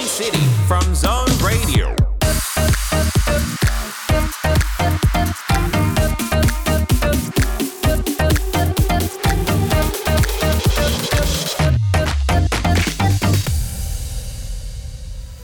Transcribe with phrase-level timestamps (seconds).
[0.00, 1.84] City from Zone Radio.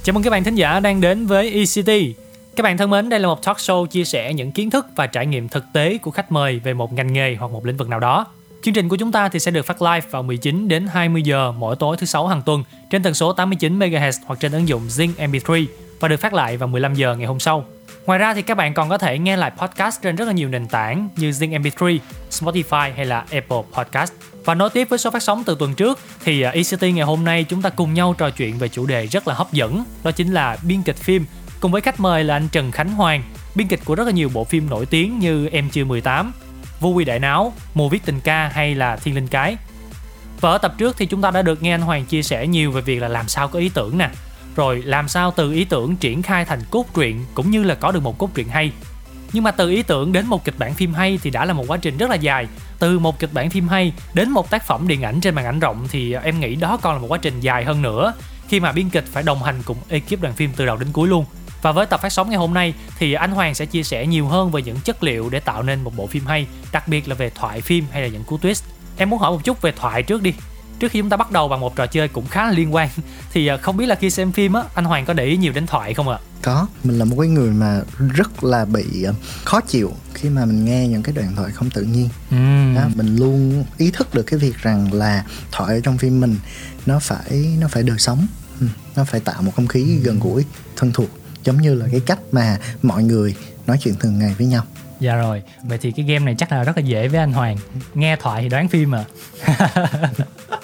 [0.02, 2.14] Chào mừng các bạn thính giả đang đến với eCity.
[2.56, 5.06] Các bạn thân mến, đây là một talk show chia sẻ những kiến thức và
[5.06, 7.88] trải nghiệm thực tế của khách mời về một ngành nghề hoặc một lĩnh vực
[7.88, 8.26] nào đó.
[8.62, 11.52] Chương trình của chúng ta thì sẽ được phát live vào 19 đến 20 giờ
[11.52, 14.82] mỗi tối thứ sáu hàng tuần trên tần số 89 MHz hoặc trên ứng dụng
[14.88, 15.66] Zing MP3
[16.00, 17.64] và được phát lại vào 15 giờ ngày hôm sau.
[18.06, 20.48] Ngoài ra thì các bạn còn có thể nghe lại podcast trên rất là nhiều
[20.48, 21.98] nền tảng như Zing MP3,
[22.30, 24.12] Spotify hay là Apple Podcast.
[24.44, 27.24] Và nối tiếp với số phát sóng từ tuần trước thì à, ECT ngày hôm
[27.24, 30.10] nay chúng ta cùng nhau trò chuyện về chủ đề rất là hấp dẫn, đó
[30.10, 31.24] chính là biên kịch phim
[31.60, 33.22] cùng với khách mời là anh Trần Khánh Hoàng,
[33.54, 36.32] biên kịch của rất là nhiều bộ phim nổi tiếng như Em chưa 18,
[36.80, 39.56] Vô quy đại náo, Mùa viết tình ca hay là Thiên linh cái.
[40.40, 42.70] Và ở tập trước thì chúng ta đã được nghe anh Hoàng chia sẻ nhiều
[42.70, 44.10] về việc là làm sao có ý tưởng nè,
[44.56, 47.92] rồi làm sao từ ý tưởng triển khai thành cốt truyện cũng như là có
[47.92, 48.72] được một cốt truyện hay.
[49.32, 51.64] Nhưng mà từ ý tưởng đến một kịch bản phim hay thì đã là một
[51.68, 52.46] quá trình rất là dài.
[52.78, 55.60] Từ một kịch bản phim hay đến một tác phẩm điện ảnh trên màn ảnh
[55.60, 58.12] rộng thì em nghĩ đó còn là một quá trình dài hơn nữa
[58.48, 61.08] khi mà biên kịch phải đồng hành cùng ekip đoàn phim từ đầu đến cuối
[61.08, 61.24] luôn.
[61.66, 64.26] Và với tập phát sóng ngày hôm nay thì anh Hoàng sẽ chia sẻ nhiều
[64.26, 67.14] hơn về những chất liệu để tạo nên một bộ phim hay, đặc biệt là
[67.14, 68.62] về thoại phim hay là những cú twist.
[68.96, 70.34] Em muốn hỏi một chút về thoại trước đi.
[70.78, 72.88] Trước khi chúng ta bắt đầu bằng một trò chơi cũng khá là liên quan
[73.32, 75.52] thì à, không biết là khi xem phim á anh Hoàng có để ý nhiều
[75.52, 76.18] đến thoại không ạ?
[76.42, 77.80] có mình là một cái người mà
[78.14, 81.70] rất là bị ờ, khó chịu khi mà mình nghe những cái đoạn thoại không
[81.70, 82.08] tự nhiên
[82.76, 86.36] đó, mình luôn ý thức được cái việc rằng là thoại ở trong phim mình
[86.86, 88.26] nó phải nó phải đời sống
[88.96, 90.44] nó phải tạo một không khí gần gũi
[90.76, 91.08] thân thuộc
[91.46, 93.34] giống như là cái cách mà mọi người
[93.66, 94.64] nói chuyện thường ngày với nhau.
[95.00, 97.56] Dạ rồi, vậy thì cái game này chắc là rất là dễ với anh Hoàng.
[97.94, 99.04] Nghe thoại thì đoán phim à.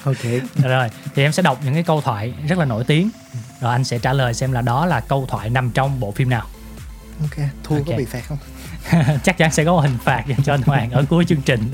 [0.05, 0.23] Ok.
[0.57, 3.11] Dạ rồi, thì em sẽ đọc những cái câu thoại rất là nổi tiếng.
[3.61, 6.29] Rồi anh sẽ trả lời xem là đó là câu thoại nằm trong bộ phim
[6.29, 6.47] nào.
[7.21, 7.47] Ok.
[7.65, 7.87] Thua Ok.
[7.87, 8.39] có bị phạt không?
[9.25, 11.73] Chắc chắn sẽ có một hình phạt dành cho anh Hoàng ở cuối chương trình.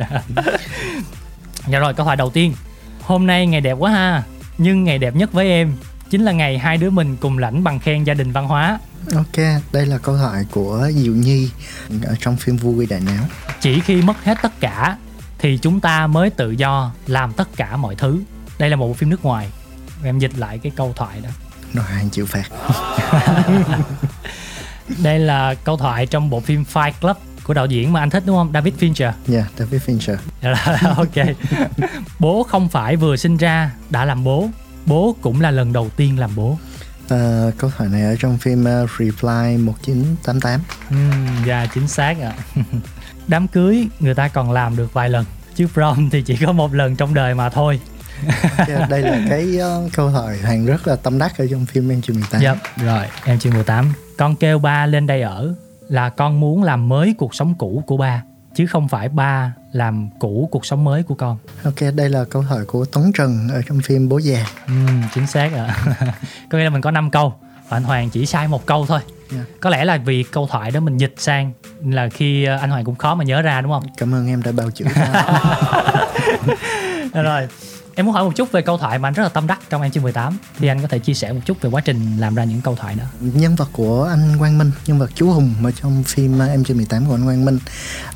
[1.68, 2.54] dạ rồi, câu hỏi đầu tiên.
[3.00, 4.22] Hôm nay ngày đẹp quá ha,
[4.58, 5.76] nhưng ngày đẹp nhất với em
[6.10, 8.78] chính là ngày hai đứa mình cùng lãnh bằng khen gia đình văn hóa.
[9.14, 9.36] ok
[9.72, 11.50] đây là câu thoại của diệu nhi
[12.04, 13.24] ở trong phim vui đại não
[13.60, 14.96] Chỉ khi mất hết tất cả
[15.38, 18.20] thì chúng ta mới tự do làm tất cả mọi thứ.
[18.58, 19.48] Đây là một bộ phim nước ngoài.
[20.04, 21.28] Em dịch lại cái câu thoại đó.
[21.74, 22.44] rồi hàng chịu phạt
[25.02, 28.22] Đây là câu thoại trong bộ phim Fight Club của đạo diễn mà anh thích
[28.26, 28.50] đúng không?
[28.54, 29.12] David Fincher.
[29.26, 30.16] dạ David Fincher
[30.96, 31.26] ok.
[32.18, 34.48] bố không phải vừa sinh ra đã làm bố,
[34.88, 36.58] bố cũng là lần đầu tiên làm bố.
[37.08, 40.60] Ờ, câu hỏi này ở trong phim uh, Reply 1988
[40.90, 42.32] Ừm, dạ chính xác ạ.
[43.28, 46.74] Đám cưới người ta còn làm được vài lần, chứ prom thì chỉ có một
[46.74, 47.80] lần trong đời mà thôi.
[48.88, 52.02] Đây là cái uh, câu hỏi hàng rất là tâm đắc ở trong phim Em
[52.02, 53.92] chưa 18 Dạ, rồi, em chưa 18.
[54.18, 55.54] Con kêu ba lên đây ở
[55.88, 58.22] là con muốn làm mới cuộc sống cũ của ba,
[58.54, 61.38] chứ không phải ba làm cũ cuộc sống mới của con.
[61.64, 65.26] Ok, đây là câu hỏi của Tuấn Trần ở trong phim Bố già Ừm, chính
[65.26, 65.76] xác ạ.
[66.50, 67.34] có nghĩa là mình có 5 câu
[67.68, 69.00] và anh Hoàng chỉ sai một câu thôi.
[69.30, 69.38] Dạ.
[69.60, 71.52] Có lẽ là vì câu thoại đó mình dịch sang
[71.84, 73.82] là khi ờ, anh Hoàng cũng khó mà nhớ ra đúng không?
[73.96, 74.84] Cảm ơn em đã bào chữa
[77.22, 77.48] rồi.
[77.98, 79.82] Em muốn hỏi một chút về câu thoại mà anh rất là tâm đắc trong
[79.82, 82.34] Em chương 18 thì anh có thể chia sẻ một chút về quá trình làm
[82.34, 83.04] ra những câu thoại đó.
[83.20, 86.64] Nhân vật của anh Quang Minh, nhân vật chú Hùng ở trong phim uh, Em
[86.64, 87.58] chưa 18 của anh Quang Minh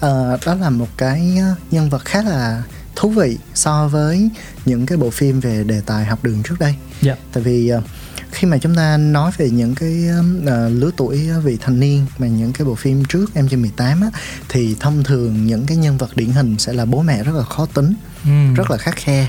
[0.01, 2.63] Ờ, Đó là một cái uh, nhân vật khá là
[2.97, 4.29] thú vị so với
[4.65, 7.17] những cái bộ phim về đề tài học đường trước đây Dạ.
[7.33, 7.83] tại vì ờ,
[8.31, 10.05] khi mà chúng ta nói về những cái
[10.47, 14.01] ờ, lứa tuổi vị thành niên mà những cái bộ phim trước em chưa 18
[14.01, 14.09] á
[14.49, 17.43] thì thông thường những cái nhân vật điển hình sẽ là bố mẹ rất là
[17.45, 17.95] khó tính
[18.25, 18.55] Ừm.
[18.55, 19.29] rất là khắc khe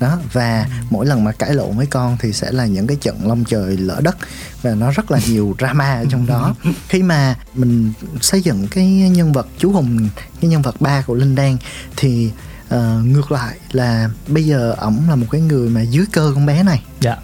[0.00, 3.28] đó và mỗi lần mà cãi lộn với con thì sẽ là những cái trận
[3.28, 4.16] long trời lỡ đất
[4.62, 6.54] và nó rất là nhiều drama ở trong đó
[6.88, 10.08] khi mà mình xây dựng cái nhân vật chú hùng
[10.40, 11.56] cái nhân vật ba của linh đan
[11.96, 12.30] thì
[12.68, 16.46] ờ, ngược lại là bây giờ ổng là một cái người mà dưới cơ con
[16.46, 17.16] bé này Dạ.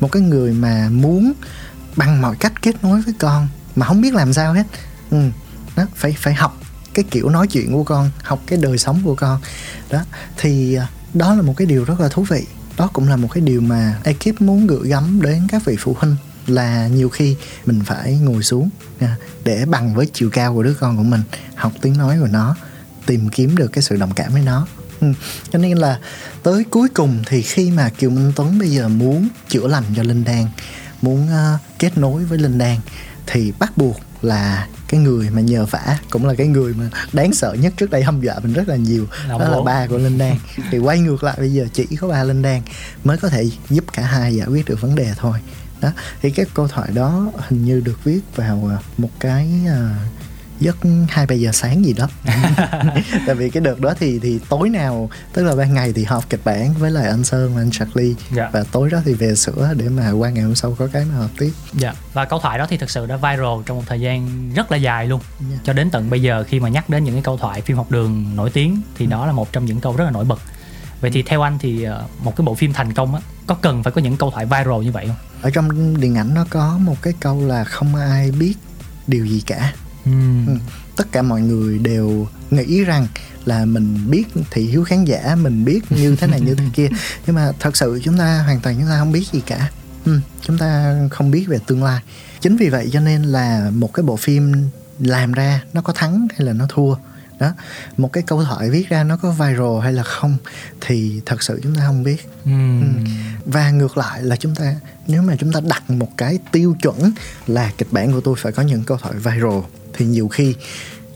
[0.00, 1.32] Một cái người mà muốn
[1.96, 4.64] bằng mọi cách kết nối với con mà không biết làm sao hết
[5.10, 5.30] ừ.
[5.76, 6.60] đó phải phải học
[6.94, 9.40] cái kiểu nói chuyện của con học cái đời sống của con
[9.90, 10.00] đó
[10.36, 13.28] thì à, đó là một cái điều rất là thú vị đó cũng là một
[13.32, 16.16] cái điều mà ekip muốn gửi gắm đến các vị phụ huynh
[16.46, 17.36] là nhiều khi
[17.66, 21.22] mình phải ngồi xuống à, để bằng với chiều cao của đứa con của mình,
[21.54, 22.56] học tiếng nói của nó,
[23.06, 24.66] tìm kiếm được cái sự đồng cảm với nó
[25.02, 25.12] Ừ.
[25.52, 25.98] cho nên là
[26.42, 30.02] tới cuối cùng thì khi mà kiều minh tuấn bây giờ muốn chữa lành cho
[30.02, 30.46] linh đan,
[31.02, 32.76] muốn à, kết nối với linh đan,
[33.26, 37.32] thì bắt buộc là cái người mà nhờ vả cũng là cái người mà đáng
[37.32, 39.06] sợ nhất trước đây hâm dọa mình rất là nhiều.
[39.28, 39.64] Là đó là bố.
[39.64, 40.36] ba của linh đan.
[40.70, 42.62] Thì quay ngược lại bây giờ chỉ có ba linh đan
[43.04, 45.38] mới có thể giúp cả hai giải quyết được vấn đề thôi.
[45.80, 45.90] Đó
[46.22, 49.96] thì cái câu thoại đó hình như được viết vào à, một cái à,
[50.62, 50.76] giấc
[51.08, 52.08] hai ba giờ sáng gì đó
[53.26, 56.30] tại vì cái đợt đó thì thì tối nào tức là ban ngày thì họp
[56.30, 58.50] kịch bản với lại anh sơn và anh Charlie Dạ.
[58.52, 61.14] và tối đó thì về sửa để mà qua ngày hôm sau có cái mà
[61.18, 61.94] họp tiếp Dạ.
[62.12, 64.76] Và câu thoại đó thì thực sự đã viral trong một thời gian rất là
[64.76, 65.20] dài luôn.
[65.40, 65.56] Dạ.
[65.64, 67.90] Cho đến tận bây giờ khi mà nhắc đến những cái câu thoại phim học
[67.90, 70.38] đường nổi tiếng thì đó là một trong những câu rất là nổi bật.
[71.00, 73.82] Vậy thì theo anh thì ờ, một cái bộ phim thành công á có cần
[73.82, 75.16] phải có những câu thoại viral như vậy không?
[75.42, 78.54] ở trong điện ảnh nó có một cái câu là không ai biết
[79.06, 79.72] điều gì cả
[80.04, 80.46] Ừm.
[80.46, 80.52] Ừ.
[80.96, 83.06] tất cả mọi người đều nghĩ rằng
[83.44, 86.88] là mình biết thị hiếu khán giả mình biết như thế này như thế kia.
[87.26, 89.70] Nhưng mà thật sự chúng ta hoàn toàn chúng ta không biết gì cả.
[90.04, 92.00] Ừ, chúng ta không biết về tương lai.
[92.40, 94.52] Chính vì vậy cho nên là một cái bộ phim
[94.98, 96.94] làm ra nó có thắng hay là nó thua?
[97.38, 97.52] Đó
[97.96, 100.36] một cái câu thoại viết ra nó có viral hay là không
[100.80, 102.28] thì thật sự chúng ta không biết.
[103.44, 104.74] Và ngược lại là chúng ta
[105.06, 107.12] nếu mà chúng ta đặt một cái tiêu chuẩn
[107.46, 109.60] là kịch bản của tôi phải có những câu thoại viral
[109.94, 110.54] thì nhiều khi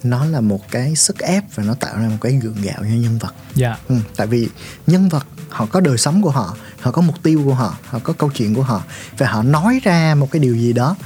[0.03, 2.85] nó là một cái sức ép và nó tạo ra một cái gượng gạo cho
[2.85, 3.77] nhân vật Dạ.
[3.89, 4.49] ừ, tại vì
[4.87, 7.99] nhân vật họ có đời sống của họ họ có mục tiêu của họ họ
[7.99, 8.83] có câu chuyện của họ
[9.19, 10.97] và họ nói ra một cái điều gì đó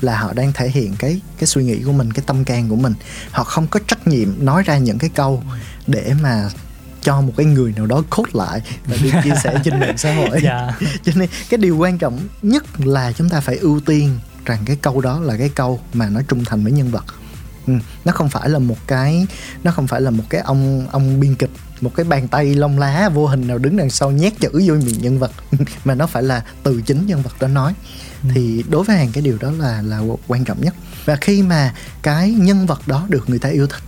[0.00, 2.76] là họ đang thể hiện cái cái suy nghĩ của mình cái tâm can của
[2.76, 2.94] mình
[3.30, 5.42] họ không có trách nhiệm nói ra những cái câu
[5.86, 6.50] để mà
[7.02, 10.14] cho một cái người nào đó cốt lại và đi chia sẻ trên mạng xã
[10.14, 10.70] hội Dạ.
[11.04, 14.76] cho nên cái điều quan trọng nhất là chúng ta phải ưu tiên rằng cái
[14.76, 17.04] câu đó là cái câu mà nó trung thành với nhân vật.
[17.66, 17.72] Ừ,
[18.04, 19.26] nó không phải là một cái
[19.64, 21.50] nó không phải là một cái ông ông biên kịch
[21.80, 24.74] một cái bàn tay lông lá vô hình nào đứng đằng sau nhét chữ vô
[24.74, 25.32] miệng nhân vật
[25.84, 27.74] mà nó phải là từ chính nhân vật đó nói.
[28.34, 30.74] Thì đối với hàng cái điều đó là là quan trọng nhất.
[31.04, 33.82] Và khi mà cái nhân vật đó được người ta yêu thích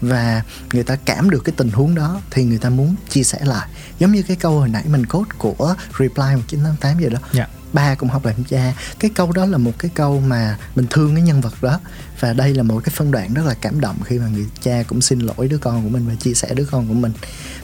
[0.00, 3.38] và người ta cảm được cái tình huống đó thì người ta muốn chia sẻ
[3.42, 3.68] lại.
[3.98, 7.18] Giống như cái câu hồi nãy mình cốt của reply 1988 vậy đó.
[7.32, 7.46] Dạ.
[7.72, 8.74] Ba cũng học làm cha.
[8.98, 11.80] Cái câu đó là một cái câu mà mình thương cái nhân vật đó.
[12.20, 14.82] Và đây là một cái phân đoạn rất là cảm động khi mà người cha
[14.88, 17.12] cũng xin lỗi đứa con của mình và chia sẻ đứa con của mình.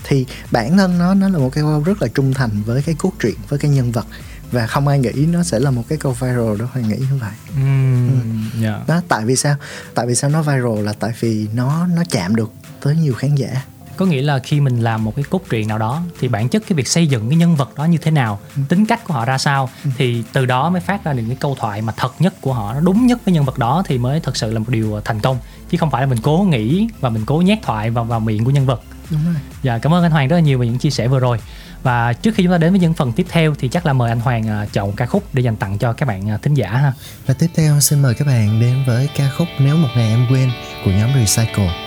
[0.05, 2.95] Thì bản thân nó nó là một cái câu rất là trung thành với cái
[2.99, 4.06] cốt truyện với cái nhân vật.
[4.51, 7.19] Và không ai nghĩ nó sẽ là một cái câu viral đâu ai nghĩ như
[7.21, 7.33] vậy.
[7.57, 8.50] Ừm.
[8.62, 8.81] Dạ.
[8.87, 9.57] đó tại vì sao?
[9.95, 13.35] Tại vì sao nó viral là tại vì nó nó chạm được tới nhiều khán
[13.35, 13.65] giả
[13.96, 16.62] có nghĩa là khi mình làm một cái cốt truyện nào đó thì bản chất
[16.69, 18.38] cái việc xây dựng cái nhân vật đó như thế nào
[18.69, 21.56] tính cách của họ ra sao thì từ đó mới phát ra được những câu
[21.61, 24.20] thoại mà thật nhất của họ nó đúng nhất với nhân vật đó thì mới
[24.20, 25.38] thật sự là một điều thành công.
[25.70, 28.44] Chứ không phải là mình cố nghĩ và mình cố nhét thoại vào vào miệng
[28.44, 28.82] của nhân vật.
[29.11, 29.35] Đúng rồi.
[29.62, 31.38] Dạ cảm ơn anh Hoàng rất là nhiều về những chia sẻ vừa rồi.
[31.82, 34.08] Và trước khi chúng ta đến với những phần tiếp theo thì chắc là mời
[34.08, 36.70] anh Hoàng à, chọn ca khúc để dành tặng cho các bạn à, thính giả
[36.70, 36.93] ha.
[37.26, 40.26] Và tiếp theo xin mời các bạn đến với ca khúc nếu một ngày em
[40.31, 40.50] quên
[40.85, 41.84] của nhóm recycle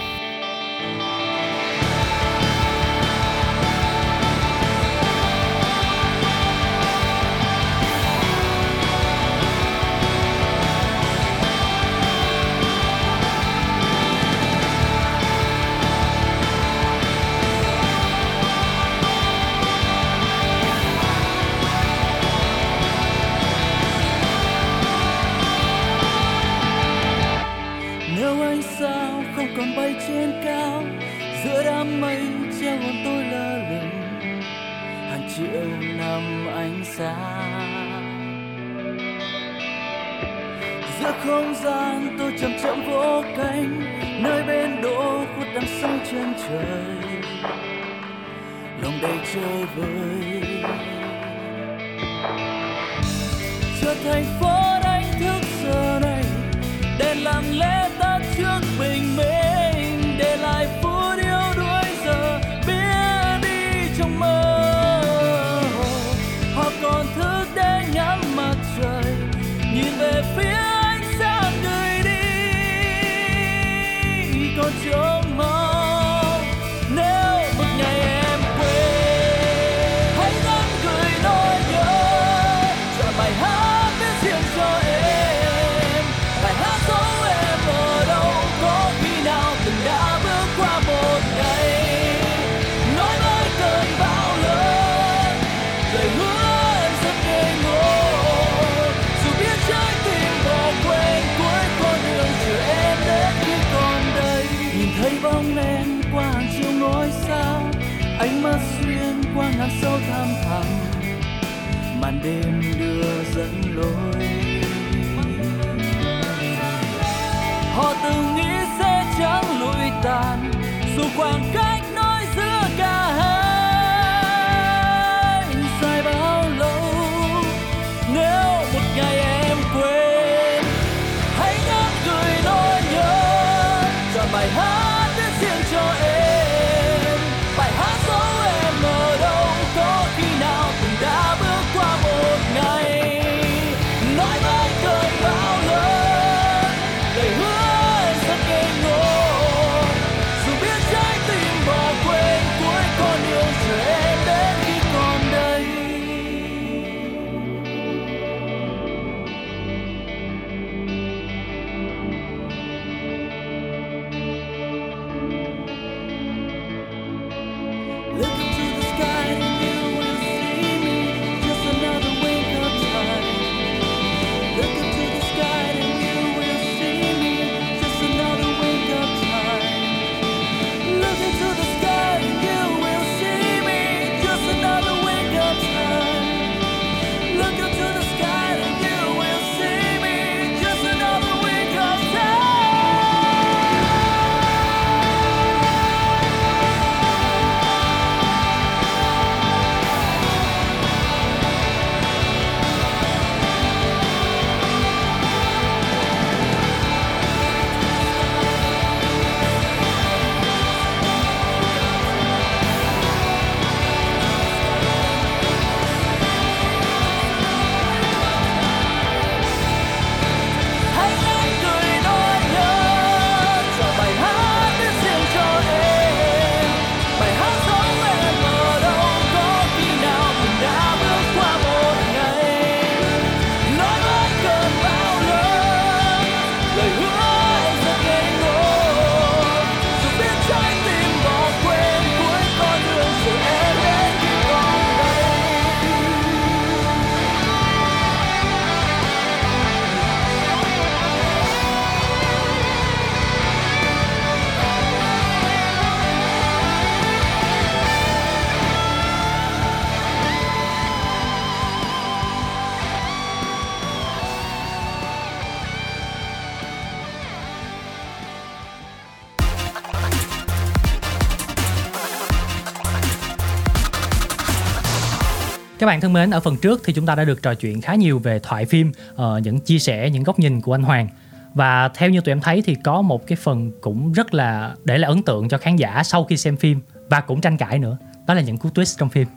[275.88, 277.96] Các bạn thân mến, ở phần trước thì chúng ta đã được trò chuyện khá
[277.96, 281.08] nhiều về thoại phim, ờ, những chia sẻ, những góc nhìn của anh Hoàng.
[281.54, 284.98] Và theo như tụi em thấy thì có một cái phần cũng rất là để
[284.98, 287.98] lại ấn tượng cho khán giả sau khi xem phim và cũng tranh cãi nữa.
[288.28, 289.28] Đó là những cú twist trong phim.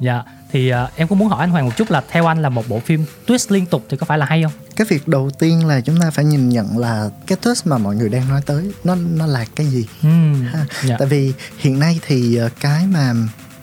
[0.00, 2.48] Dạ, thì ờ, em cũng muốn hỏi anh Hoàng một chút là theo anh là
[2.48, 4.52] một bộ phim twist liên tục thì có phải là hay không?
[4.76, 7.96] cái việc đầu tiên là chúng ta phải nhìn nhận là cái twist mà mọi
[7.96, 10.66] người đang nói tới nó nó là cái gì Ừm, ha.
[10.84, 10.96] dạ.
[10.98, 13.12] tại vì hiện nay thì ờ, cái mà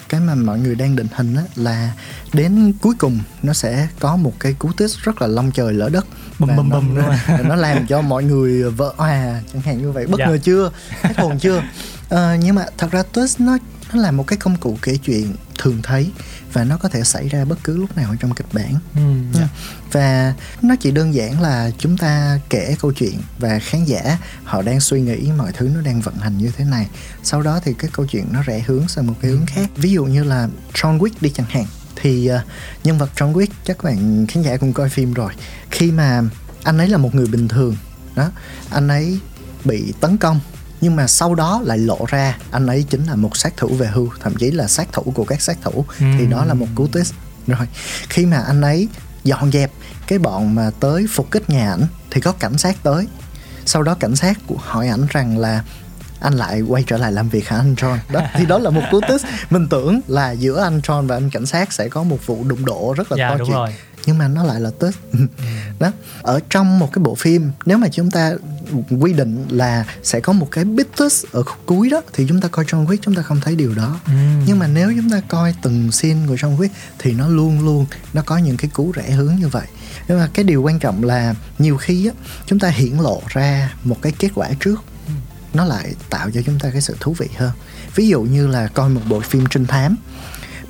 [0.10, 1.92] cái mà mọi người đang định hình á là
[2.34, 5.90] đến cuối cùng nó sẽ có một cái cú twist rất là long trời lỡ
[5.90, 6.06] đất
[6.40, 7.16] nó- bum, đúng không?
[7.28, 10.28] và nó làm cho mọi người vỡ òa chẳng hạn như vậy bất Dạ.
[10.28, 10.72] ngờ chưa
[11.02, 11.64] hết hồn chưa
[12.10, 13.58] Ờ, nhưng mà thật ra twist nó
[13.94, 16.12] nó là một cái công cụ kể chuyện thường thấy
[16.54, 18.76] và nó có thể xảy ra bất cứ lúc nào ở trong kịch bản.
[18.96, 19.48] Ừm, dạ.
[19.92, 24.62] Và nó chỉ đơn giản là chúng ta kể câu chuyện và khán giả họ
[24.62, 26.88] đang suy nghĩ mọi thứ nó đang vận hành như thế này.
[27.24, 29.70] Sau đó thì cái câu chuyện nó rẽ hướng sang một cái hướng khác.
[29.76, 32.42] Ví dụ như là John Wick đi chẳng hạn thì ờ,
[32.84, 35.34] nhân vật John Wick chắc các bạn khán giả cũng coi phim rồi.
[35.72, 36.22] Khi mà
[36.64, 37.76] anh ấy là một người bình thường
[38.16, 38.32] đó
[38.70, 39.20] anh ấy
[39.66, 40.40] bị tấn công
[40.82, 43.88] nhưng mà sau đó lại lộ ra anh ấy chính là một sát thủ về
[43.88, 45.86] hưu thậm chí là sát thủ của các sát thủ.
[46.00, 47.12] Thì đó là một cú twist.
[47.48, 47.68] Rồi
[48.10, 48.88] khi mà anh ấy
[49.24, 49.72] dọn dẹp
[50.08, 53.08] cái bọn mà tới phục kích nhà ảnh thì có cảnh sát tới.
[53.66, 55.64] Sau đó cảnh sát hỏi ảnh rằng là
[56.20, 57.98] anh lại quay trở lại làm việc hả anh John?
[58.12, 59.20] Đó thì đó là một cú twist.
[59.50, 62.66] Mình tưởng là giữa anh John và anh cảnh sát sẽ có một vụ đụng
[62.66, 63.58] độ rất là Dạ, to đúng chuyện.
[63.58, 63.74] rồi.
[64.08, 64.94] Nhưng mà nó lại là Tết.
[65.80, 65.92] Đó.
[66.22, 68.34] Ở trong một cái bộ phim nếu mà chúng ta
[69.00, 72.42] quy định là sẽ có một cái big twist ở khúc cuối đó thì chúng
[72.42, 74.00] ta coi John Wick chúng ta không thấy điều đó.
[74.48, 77.86] Nhưng mà nếu chúng ta coi từng scene của John Wick thì nó luôn luôn
[78.14, 79.68] nó có những cái cú rẽ hướng như vậy.
[80.08, 82.14] Nhưng mà cái điều quan trọng là nhiều khi á
[82.46, 84.84] chúng ta hiển lộ ra một cái kết quả trước
[85.54, 87.52] nó lại tạo cho chúng ta cái sự thú vị hơn.
[87.96, 89.96] Ví dụ như là coi một bộ phim trinh thám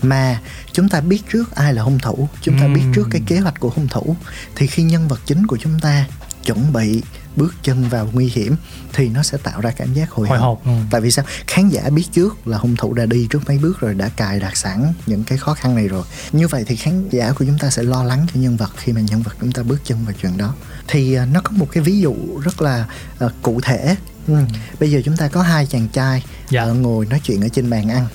[0.02, 0.42] mà
[0.78, 3.60] chúng ta biết trước ai là hung thủ chúng ta biết trước cái kế hoạch
[3.60, 4.16] của hung thủ
[4.56, 6.06] thì khi nhân vật chính của chúng ta
[6.46, 7.02] chuẩn bị
[7.36, 8.56] bước chân vào nguy hiểm
[8.94, 10.72] thì nó sẽ tạo ra cảm giác hồi, Hồi hộp, ừ.
[10.92, 11.26] tại vì sao?
[11.48, 14.40] Khán giả biết trước là hung thủ đã đi trước mấy bước rồi đã cài
[14.40, 16.04] đặt sẵn những cái khó khăn này rồi.
[16.32, 18.94] Như vậy thì khán giả của chúng ta sẽ lo lắng cho nhân vật khi
[18.94, 20.54] mà nhân vật chúng ta bước chân vào chuyện đó.
[20.88, 22.86] Thì à, nó có một cái ví dụ rất là
[23.20, 23.96] à, cụ thể.
[24.28, 24.34] Ừ.
[24.80, 26.62] bây giờ chúng ta có hai chàng trai Dạ.
[26.62, 28.08] ờ, ngồi nói chuyện ở trên bàn ăn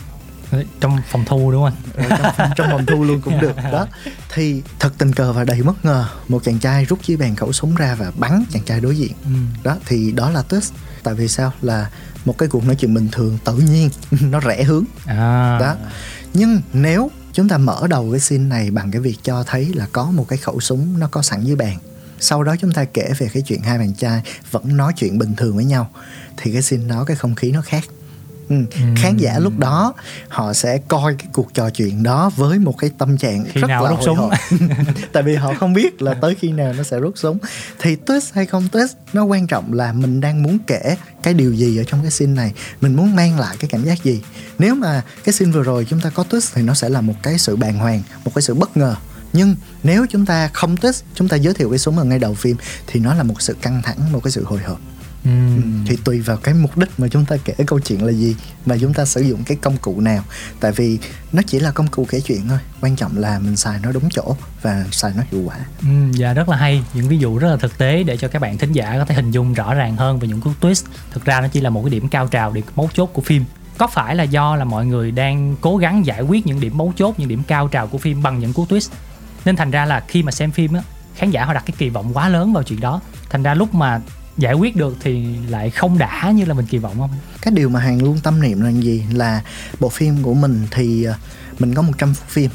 [0.81, 3.57] trong phòng thu đúng không ở trong, trong phòng thu luôn cũng được.
[3.73, 3.87] Đó
[4.35, 7.53] thì thật tình cờ và đầy bất ngờ một chàng trai rút dưới bàn khẩu
[7.53, 9.13] súng ra và bắn chàng trai đối diện.
[9.63, 10.71] Đó thì đó là twist
[11.03, 11.53] tại vì sao?
[11.63, 11.91] Là
[12.25, 13.91] một cái cuộc nói chuyện bình thường tự nhiên
[14.21, 14.85] nó rẽ hướng.
[15.07, 15.59] À.
[15.61, 15.77] Đó
[16.35, 19.87] nhưng nếu chúng ta mở đầu cái scene này bằng cái việc cho thấy là
[19.93, 21.79] có một cái khẩu súng nó có sẵn dưới bàn
[22.21, 25.35] sau đó chúng ta kể về cái chuyện hai bạn trai vẫn nói chuyện bình
[25.37, 25.91] thường với nhau
[26.37, 27.85] thì cái scene đó cái không khí nó khác
[28.53, 28.81] Ừ.
[28.97, 29.95] khán giả lúc đó
[30.29, 33.69] họ sẽ coi cái cuộc trò chuyện đó với một cái tâm trạng Khi rất
[33.69, 34.31] nào là rút súng?
[35.13, 37.39] tại vì họ không biết là tới khi nào nó sẽ rút súng
[37.79, 41.53] thì twist hay không twist nó quan trọng là mình đang muốn kể cái điều
[41.53, 44.23] gì ở trong cái scene này mình muốn mang lại cái cảm giác gì
[44.59, 47.15] nếu mà cái scene vừa rồi chúng ta có twist thì nó sẽ là một
[47.23, 48.95] cái sự bàng hoàng một cái sự bất ngờ
[49.33, 52.35] nhưng nếu chúng ta không twist chúng ta giới thiệu cái súng ở ngay đầu
[52.35, 52.57] phim
[52.87, 54.81] thì nó là một sự căng thẳng một cái sự hồi hộp.
[55.25, 55.31] Ừ,
[55.87, 58.37] thì tùy vào cái mục đích mà chúng ta kể câu chuyện là gì
[58.67, 60.25] và chúng ta sử dụng cái công cụ nào.
[60.61, 60.99] Tại vì
[61.33, 64.09] nó chỉ là công cụ kể chuyện thôi quan trọng là mình xài nó đúng
[64.11, 65.57] chỗ và xài nó hiệu quả.
[65.81, 66.85] Ừ, dạ rất là hay.
[66.95, 69.15] Những ví dụ rất là thực tế để cho các bạn thính giả có thể
[69.15, 70.85] hình dung rõ ràng hơn về những cú twist.
[71.11, 73.45] Thực ra nó chỉ là một cái điểm cao trào điểm mấu chốt của phim.
[73.79, 76.93] Có phải là do là mọi người đang cố gắng giải quyết những điểm mấu
[76.97, 78.91] chốt những điểm cao trào của phim bằng những cú twist?
[79.45, 80.83] Nên thành ra là khi mà xem phim á
[81.15, 83.01] khán giả họ đặt cái kỳ vọng quá lớn vào chuyện đó.
[83.31, 84.01] Thành ra lúc mà
[84.39, 87.11] giải quyết được thì lại không đã như là mình kỳ vọng không
[87.43, 89.43] cái điều mà hàng luôn tâm niệm là gì là
[89.81, 91.15] bộ phim của mình thì ờ,
[91.59, 92.51] mình có 100 phút phim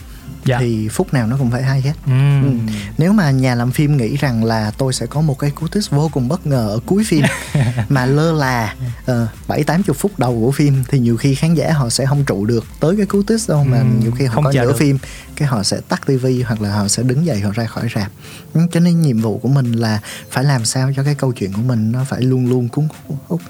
[0.46, 0.58] Dạ.
[0.60, 2.44] thì phút nào nó cũng phải hay hết Ừm.
[2.44, 2.74] Ừ.
[2.98, 5.96] Nếu mà nhà làm phim nghĩ rằng là tôi sẽ có một cái cú twist
[5.98, 7.24] vô cùng bất ngờ ở cuối phim
[7.90, 11.56] mà lơ là ờ, bảy tám chục phút đầu của phim thì nhiều khi khán
[11.56, 14.26] giả họ sẽ không trụ được tới cái cú twist đâu mà Ừ, nhiều khi
[14.26, 14.78] họ không có chờ nửa được.
[14.78, 14.98] phim
[15.38, 18.12] cái họ sẽ tắt tivi hoặc là họ sẽ đứng dậy họ ra khỏi rạp.
[18.54, 20.00] Ừ, cho nên nhiệm vụ của mình là
[20.32, 22.88] phải làm sao cho cái câu chuyện của mình nó phải luôn luôn cuốn
[23.28, 23.42] hút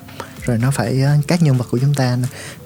[0.45, 2.17] rồi nó phải ờ, các nhân vật của chúng ta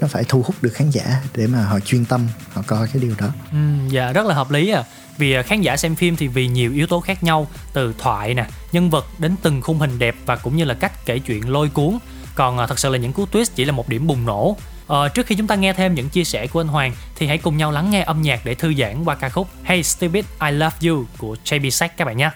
[0.02, 3.02] nó- phải thu hút được khán giả để mà họ chuyên tâm họ coi cái
[3.02, 3.28] điều đó.
[3.52, 3.58] Ừ,
[3.90, 4.84] dạ rất là hợp lý à.
[5.18, 8.34] Vì ờ, khán giả xem phim thì vì nhiều yếu tố khác nhau từ thoại
[8.34, 11.50] nè nhân vật đến từng khung hình đẹp và cũng như là cách kể chuyện
[11.50, 11.98] lôi cuốn.
[12.36, 14.58] Còn ờ, thật sự là những cú twist chỉ là một điểm bùng nổ.
[14.92, 17.38] Ờ, trước khi chúng ta nghe thêm những chia sẻ của anh Hoàng thì hãy
[17.38, 20.52] cùng nhau lắng nghe âm nhạc để thư giãn qua ca khúc Hey Stupid I
[20.52, 22.32] Love You của JB Sack các bạn nhé.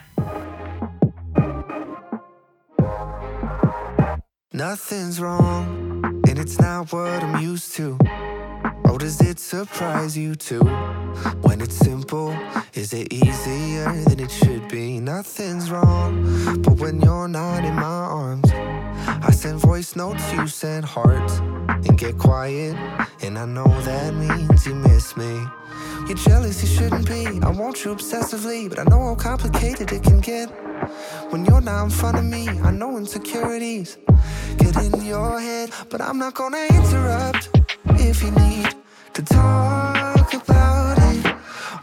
[4.53, 8.05] Nothing's wrong, and it's not what I'm used to.
[8.95, 10.63] Oh, does it surprise you too?
[11.41, 12.33] when it's simple?
[12.73, 15.01] Is it easier than it should be?
[15.01, 20.85] Nothing's wrong, but when you're not in my arms, I send voice notes, you send
[20.85, 22.77] hearts, and get quiet.
[23.21, 25.43] And I know that means you miss me.
[26.07, 27.25] You're jealous, you shouldn't be.
[27.45, 30.47] I want you obsessively, but I know how complicated it can get.
[31.31, 33.97] When you're not in front of me, I know insecurities
[34.57, 37.49] get in your head, but I'm not gonna interrupt
[37.97, 38.84] if you need
[39.15, 41.25] to talk about it.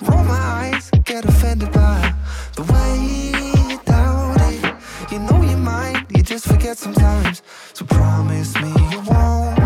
[0.03, 2.15] Roll my eyes, get offended by
[2.57, 4.75] the way you doubt it.
[5.11, 7.43] You know you might, you just forget sometimes.
[7.73, 9.59] So promise me you won't,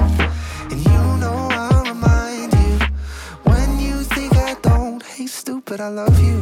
[0.70, 2.78] and you know I'll remind you
[3.42, 5.02] when you think I don't.
[5.02, 6.36] Hey, stupid, I love you.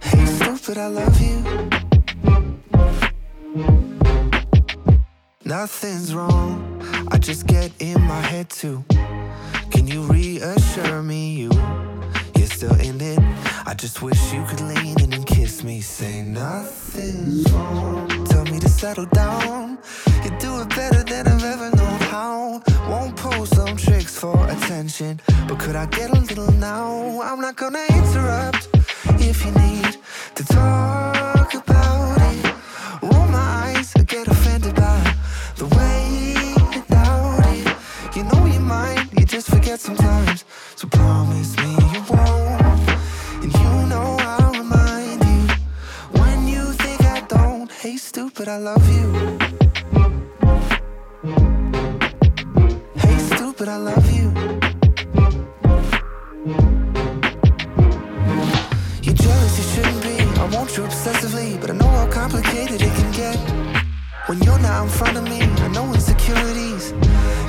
[0.00, 1.83] Hey, stupid, I love you.
[5.46, 6.80] Nothing's wrong,
[7.10, 8.82] I just get in my head too.
[9.70, 11.50] Can you reassure me you,
[12.34, 13.18] you're still in it?
[13.66, 15.82] I just wish you could lean in and kiss me.
[15.82, 18.08] Say nothing's wrong.
[18.24, 19.76] Tell me to settle down.
[20.24, 22.62] You do it better than I've ever known how.
[22.88, 27.20] Won't pull some tricks for attention, but could I get a little now?
[27.20, 28.68] I'm not gonna interrupt
[29.20, 29.98] if you need
[30.36, 31.03] to talk
[39.84, 40.44] sometimes.
[40.76, 42.88] So promise me you won't,
[43.44, 45.40] and you know I'll remind you
[46.20, 47.70] when you think I don't.
[47.70, 49.06] Hey, stupid, I love you.
[53.04, 54.26] Hey, stupid, I love you.
[59.04, 60.16] You're jealous, you shouldn't be.
[60.42, 63.36] I want you obsessively, but I know how complicated it can get.
[64.28, 66.92] When you're not in front of me, I know insecurities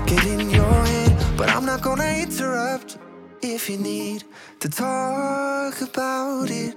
[0.05, 0.84] get in your
[1.37, 2.97] but I'm not gonna interrupt
[3.41, 4.23] if you need
[4.59, 6.75] to talk about it.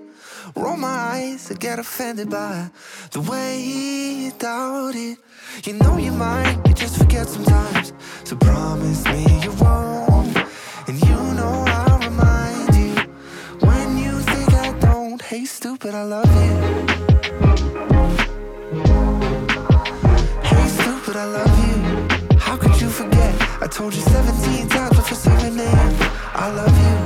[0.56, 2.70] Roll my eyes, I get offended by
[3.12, 5.18] the way you doubt it.
[5.64, 7.92] You know you might, you just forget sometimes.
[8.24, 10.36] So promise me you won't,
[10.88, 12.94] and you know I'll remind you
[13.66, 15.22] when you think I don't.
[15.22, 16.54] Hey, stupid, I love you.
[20.42, 21.87] Hey, stupid, I love you.
[23.60, 25.94] I told you 17 times before 7 a.m.
[26.34, 26.96] I love you.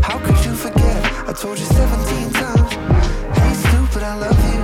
[0.00, 0.96] How could you forget?
[1.28, 2.72] I told you 17 times.
[3.36, 4.60] Hey, stupid, I love you.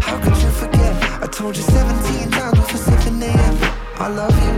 [0.00, 0.92] How could you forget?
[1.22, 3.54] I told you 17 times before 7 a.m.
[3.98, 4.54] I love you.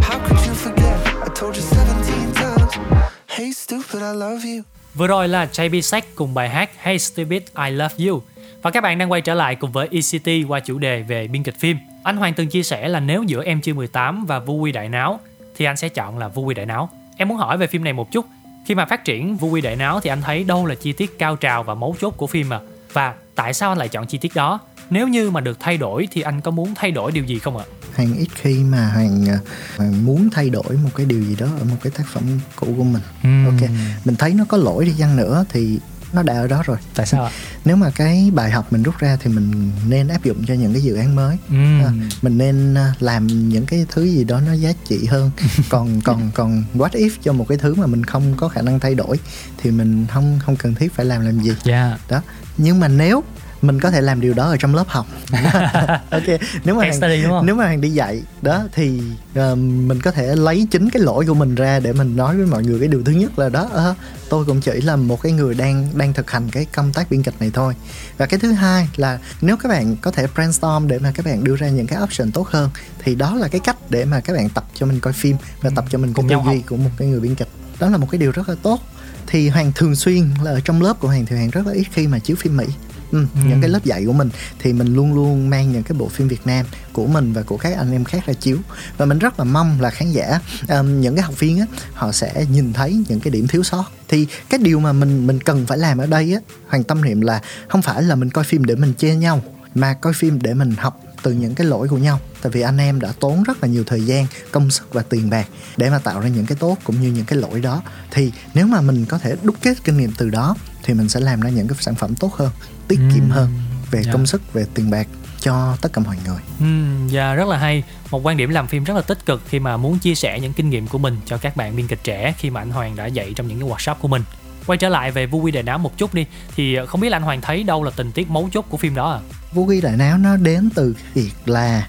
[0.00, 0.96] How could you forget?
[1.26, 2.78] I told you 17 times.
[3.26, 4.62] Hey, stupid, I love you.
[4.94, 8.22] Vừa rồi là JB Sack cùng bài hát Hey Stupid I Love You.
[8.62, 11.42] Và các bạn đang quay trở lại cùng với ECT qua chủ đề về biên
[11.42, 11.76] kịch phim.
[12.02, 15.20] Anh Hoàng từng chia sẻ là nếu giữa Em chưa 18 và Vui Đại Náo
[15.58, 16.88] thì anh sẽ chọn là Vu Quy Đại Náo.
[17.16, 18.26] Em muốn hỏi về phim này một chút.
[18.66, 21.18] Khi mà phát triển Vu Quy Đại Náo thì anh thấy đâu là chi tiết
[21.18, 22.60] cao trào và mấu chốt của phim à?
[22.92, 24.60] Và tại sao anh lại chọn chi tiết đó?
[24.90, 27.56] Nếu như mà được thay đổi thì anh có muốn thay đổi điều gì không
[27.56, 27.64] ạ?
[27.96, 29.38] Hoàng ít khi mà Hoàng, à,
[29.76, 32.24] Hoàng muốn thay đổi một cái điều gì đó ở một cái tác phẩm
[32.56, 33.70] cũ của mình ok
[34.04, 35.78] mình thấy nó có lỗi đi chăng nữa thì
[36.12, 37.30] nó đã ở đó rồi Tại sao ạ?
[37.64, 40.72] nếu mà cái bài học mình rút ra thì mình nên áp dụng cho những
[40.72, 41.80] cái dự án mới Ừm.
[41.84, 41.90] À,
[42.22, 45.30] mình nên à, làm những cái thứ gì đó nó giá trị hơn
[45.68, 48.80] còn còn còn what if cho một cái thứ mà mình không có khả năng
[48.80, 49.18] thay đổi
[49.62, 51.98] thì mình không không cần thiết phải làm làm gì Dạ.
[52.08, 52.22] đó
[52.56, 53.24] nhưng mà nếu
[53.62, 55.06] mình có thể làm điều đó ở trong lớp học.
[56.10, 56.22] Ok
[56.64, 57.46] nếu mà Case study đúng không?
[57.46, 59.00] nếu mà hàng đi dạy đó thì
[59.34, 62.46] ờ, mình có thể lấy chính cái lỗi của mình ra để mình nói với
[62.46, 63.94] mọi người cái điều thứ nhất là đó ờ,
[64.28, 67.22] tôi cũng chỉ là một cái người đang đang thực hành cái công tác biên
[67.22, 67.74] kịch này thôi.
[68.18, 71.44] Và cái thứ hai là nếu các bạn có thể brainstorm để mà các bạn
[71.44, 74.32] đưa ra những cái option tốt hơn thì đó là cái cách để mà các
[74.32, 76.90] bạn tập cho mình coi phim và tập cho mình Cùng tư duy của một
[76.96, 77.48] cái người biên kịch.
[77.78, 78.80] Đó là một cái điều rất là tốt.
[79.26, 81.86] Thì hoàng thường xuyên là ở trong lớp của hoàng thì hoàng rất là ít
[81.92, 82.64] khi mà chiếu phim mỹ
[83.12, 86.08] ừ, những cái lớp dạy của mình thì mình luôn luôn mang những cái bộ
[86.08, 88.58] phim việt nam của mình và của các anh em khác ra chiếu.
[88.96, 92.12] Và mình rất là mong là khán giả um, những cái học viên á họ
[92.12, 93.84] sẽ nhìn thấy những cái điểm thiếu sót.
[94.08, 97.20] Thì cái điều mà mình mình cần phải làm ở đây á hoàng tâm niệm
[97.20, 99.42] là không phải là mình coi phim để mình chê nhau
[99.74, 102.20] mà coi phim để mình học từ những cái lỗi của nhau.
[102.42, 105.30] Tại vì anh em đã tốn rất là nhiều thời gian công sức và tiền
[105.30, 107.82] bạc để mà tạo ra những cái tốt cũng như những cái lỗi đó.
[108.10, 111.20] Thì nếu mà mình có thể đúc kết kinh nghiệm từ đó thì mình sẽ
[111.20, 112.50] làm ra những cái sản phẩm tốt hơn
[112.88, 113.48] tiết kiệm hơn
[113.90, 114.12] về Dạ.
[114.12, 115.06] công sức về tiền bạc
[115.40, 116.38] cho tất cả mọi người.
[116.60, 117.82] Ừm, dạ rất là hay.
[118.10, 120.52] Một quan điểm làm phim rất là tích cực khi mà muốn chia sẻ những
[120.52, 123.06] kinh nghiệm của mình cho các bạn biên kịch trẻ khi mà anh Hoàng đã
[123.06, 124.22] dạy trong những cái workshop của mình.
[124.66, 126.26] Quay trở lại về vui đề não một chút đi.
[126.56, 128.76] Thì ờ, không biết là anh Hoàng thấy đâu là tình tiết mấu chốt của
[128.76, 129.20] phim đó à?
[129.68, 131.86] Khí đại não nó đến từ việc là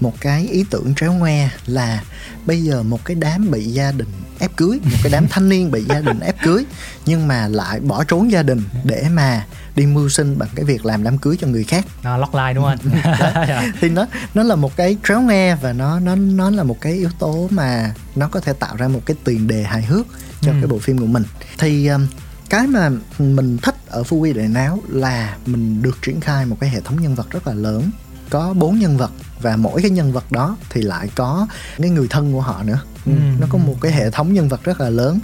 [0.00, 2.02] một cái ý tưởng tréo ngoe là
[2.46, 5.70] bây giờ một cái đám bị gia đình ép cưới một cái đám thanh niên
[5.70, 6.64] bị gia đình ép cưới
[7.06, 10.86] nhưng mà lại bỏ trốn gia đình để mà đi mưu sinh bằng cái việc
[10.86, 11.84] làm đám cưới cho người khác.
[12.02, 13.72] À, lót like đúng không anh?
[13.80, 16.92] Thì nó nó là một cái tréo nghe và nó nó nó là một cái
[16.92, 20.06] yếu tố mà nó có thể tạo ra một cái tiền đề hài hước
[20.40, 20.56] cho Ừ.
[20.60, 21.22] cái bộ phim của mình.
[21.58, 22.06] Thì um,
[22.50, 26.56] cái mà mình thích ở Phu Quy Đại Náo là mình được triển khai một
[26.60, 27.90] cái hệ thống nhân vật rất là lớn
[28.34, 31.46] có bốn nhân vật và mỗi cái nhân vật đó thì lại có
[31.78, 33.12] cái người thân của họ nữa ừ.
[33.12, 33.18] Ừ.
[33.40, 35.18] nó có một cái hệ thống nhân vật rất là lớn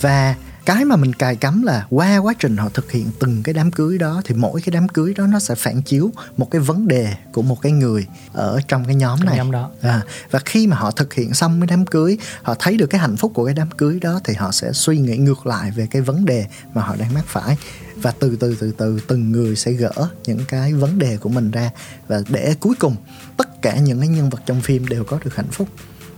[0.00, 0.34] và
[0.66, 3.70] cái mà mình cài cắm là qua quá trình họ thực hiện từng cái đám
[3.70, 6.88] cưới đó thì mỗi cái đám cưới đó nó sẽ phản chiếu một cái vấn
[6.88, 9.70] đề của một cái người ở trong cái nhóm này nhóm đó.
[9.80, 13.00] à, và khi mà họ thực hiện xong cái đám cưới họ thấy được cái
[13.00, 15.86] hạnh phúc của cái đám cưới đó thì họ sẽ suy nghĩ ngược lại về
[15.90, 17.56] cái vấn đề mà họ đang mắc phải
[18.02, 19.92] và từ từ từ từ từng người sẽ gỡ
[20.24, 21.70] những cái vấn đề của mình ra.
[22.08, 22.96] Và để cuối cùng
[23.36, 25.68] tất cả những cái nhân vật trong phim đều có được hạnh phúc.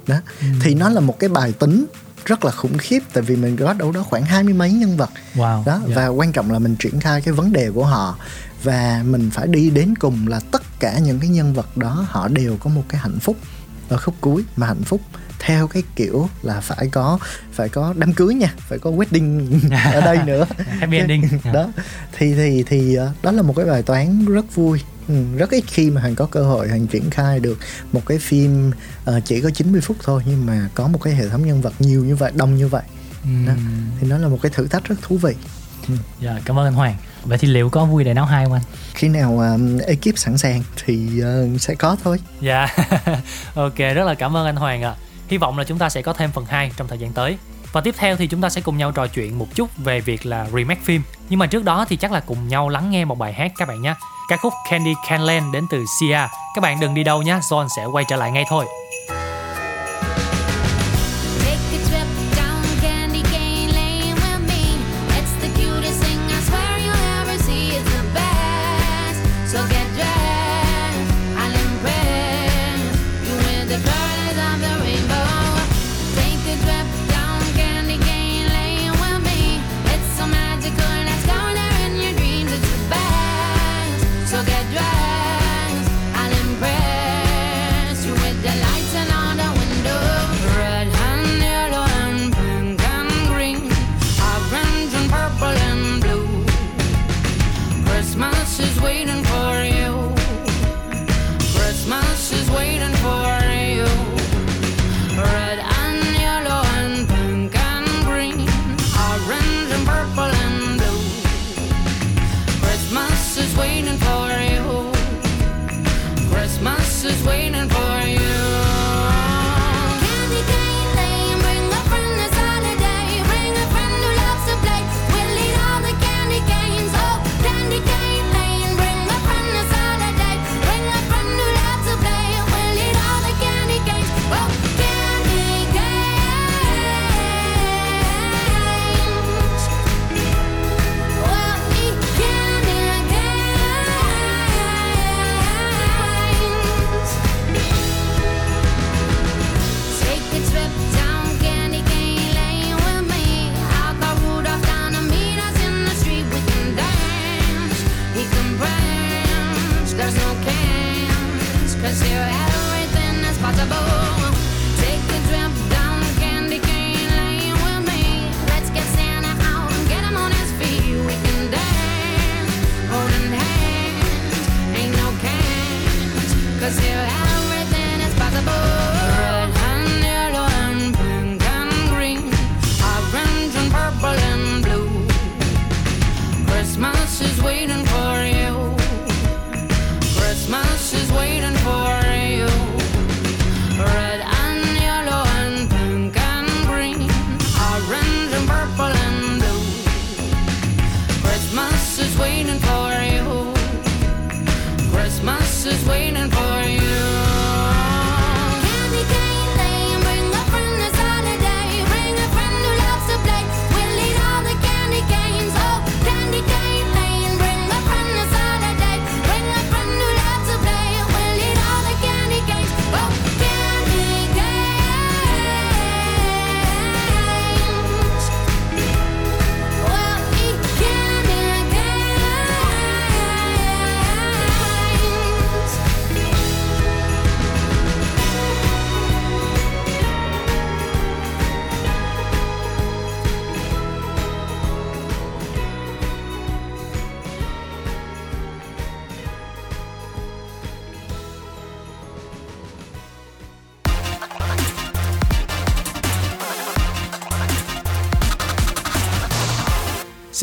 [0.07, 0.17] Đó.
[0.63, 1.87] Thì nó là một cái bài tính
[2.25, 4.97] rất là khủng khiếp tại vì mình có đâu đó khoảng hai mươi mấy nhân
[4.97, 5.11] vật.
[5.35, 5.95] Wow, đó dạ.
[5.97, 8.19] và quan trọng là mình triển khai cái vấn đề của họ.
[8.63, 12.29] Và mình phải đi đến cùng là tất cả những cái nhân vật đó họ
[12.29, 13.37] đều có một cái hạnh phúc
[13.89, 15.01] ở khúc cuối mà hạnh phúc
[15.45, 17.19] theo cái kiểu là phải có
[17.53, 19.49] phải có đám cưới nha phải có wedding
[19.95, 20.47] ở đây nữa
[20.81, 21.23] Happy ending.
[21.53, 21.69] đó
[22.19, 25.65] thì thì thì ờ, đó là một cái bài toán rất vui ừ, rất ít
[25.67, 27.59] khi mà hành có cơ hội hành triển khai được
[27.93, 28.71] một cái phim
[29.05, 31.73] ờ, chỉ có 90 phút thôi nhưng mà có một cái hệ thống nhân vật
[31.79, 32.83] nhiều như vậy đông như vậy
[33.47, 33.53] đó.
[34.01, 35.35] thì nó là một cái thử thách rất thú vị
[36.21, 36.97] Dạ, cảm ơn anh Hoàng.
[37.25, 38.63] Vậy thì liệu có vui để náo hai không anh?
[38.95, 42.69] khi nào um, ekip sẵn sàng thì ờ, sẽ có thôi Dạ,
[43.55, 44.95] ok, rất là cảm ơn anh Hoàng ạ.
[45.33, 47.37] Hy vọng là chúng ta sẽ có thêm phần 2 trong thời gian tới.
[47.73, 50.27] Và tiếp theo thì chúng ta sẽ cùng nhau trò chuyện một chút về việc
[50.27, 51.03] là remake phim.
[51.29, 53.69] Nhưng mà trước đó thì chắc là cùng nhau lắng nghe một bài hát các
[53.69, 53.95] bạn nhé.
[54.29, 56.19] Ca khúc Candy Canland đến từ Sia.
[56.55, 58.67] Các bạn đừng đi đâu nhé, John sẽ quay trở lại ngay thôi.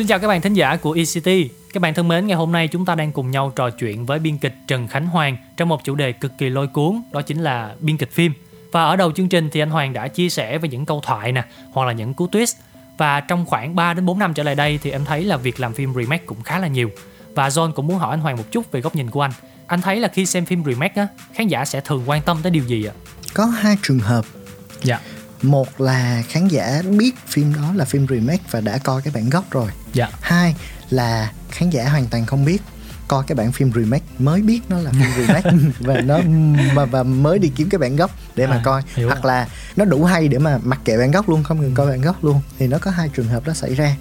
[0.09, 1.51] Chào các bạn thính giả của ECT.
[1.73, 4.19] Các bạn thân mến, ngày hôm nay chúng ta đang cùng nhau trò chuyện với
[4.19, 7.41] biên kịch Trần Khánh Hoàng trong một chủ đề cực kỳ lôi cuốn, đó chính
[7.41, 8.33] là biên kịch phim.
[8.71, 11.31] Và ở đầu chương trình thì anh Hoàng đã chia sẻ về những câu thoại
[11.31, 12.53] nè, hoặc là những cú twist.
[12.97, 15.59] Và trong khoảng 3 đến 4 năm trở lại đây thì em thấy là việc
[15.59, 16.91] làm phim remake cũng khá là nhiều.
[17.35, 19.31] Và John cũng muốn hỏi anh Hoàng một chút về góc nhìn của anh.
[19.67, 22.51] Anh thấy là khi xem phim remake á, khán giả sẽ thường quan tâm tới
[22.51, 22.93] điều gì ạ?
[23.33, 24.25] có hai trường hợp
[24.83, 24.99] Dạ.
[25.41, 29.29] Một là khán giả biết phim đó là phim remake và đã coi cái bản
[29.29, 30.09] gốc rồi Dạ.
[30.21, 30.55] hai
[30.89, 32.61] là khán giả hoàn toàn không biết
[33.07, 36.19] coi cái bản phim remake mới biết nó là phim remake và nó
[36.73, 39.27] mà và mới đi kiếm cái bản gốc để mà À, coi hoặc rồi.
[39.33, 42.01] là nó đủ hay để mà mặc kệ bản gốc luôn không cần coi bản
[42.01, 43.95] gốc luôn thì nó có hai trường hợp đó xảy ra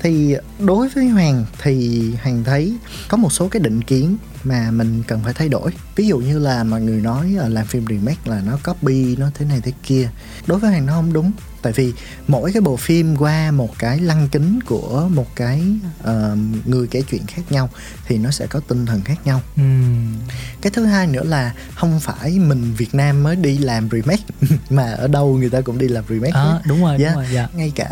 [0.00, 2.76] thì đối với hoàng thì hoàng thấy
[3.08, 5.70] có một số cái định kiến mà mình cần phải thay đổi.
[5.96, 9.30] Ví dụ như là mọi người nói ờ, làm phim remake là nó copy nó
[9.34, 10.10] thế này thế kia.
[10.46, 11.92] Đối với hàng nó không đúng tại vì
[12.28, 15.62] mỗi cái bộ phim qua một cái lăng kính của một cái
[16.02, 17.70] ờ, người kể chuyện khác nhau
[18.06, 20.14] thì nó sẽ có tinh thần khác nhau Ừm.
[20.60, 24.22] cái thứ hai nữa là không phải mình Việt Nam mới đi làm remake
[24.70, 26.60] mà ở đâu người ta cũng đi làm remake À, hết.
[26.66, 27.14] đúng rồi, đúng Dạ.
[27.14, 27.48] rồi, dạ.
[27.54, 27.90] ngay cả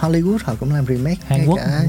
[0.00, 1.56] Hollywood họ cũng làm remake Hàn ngay Quốc.
[1.56, 1.82] cả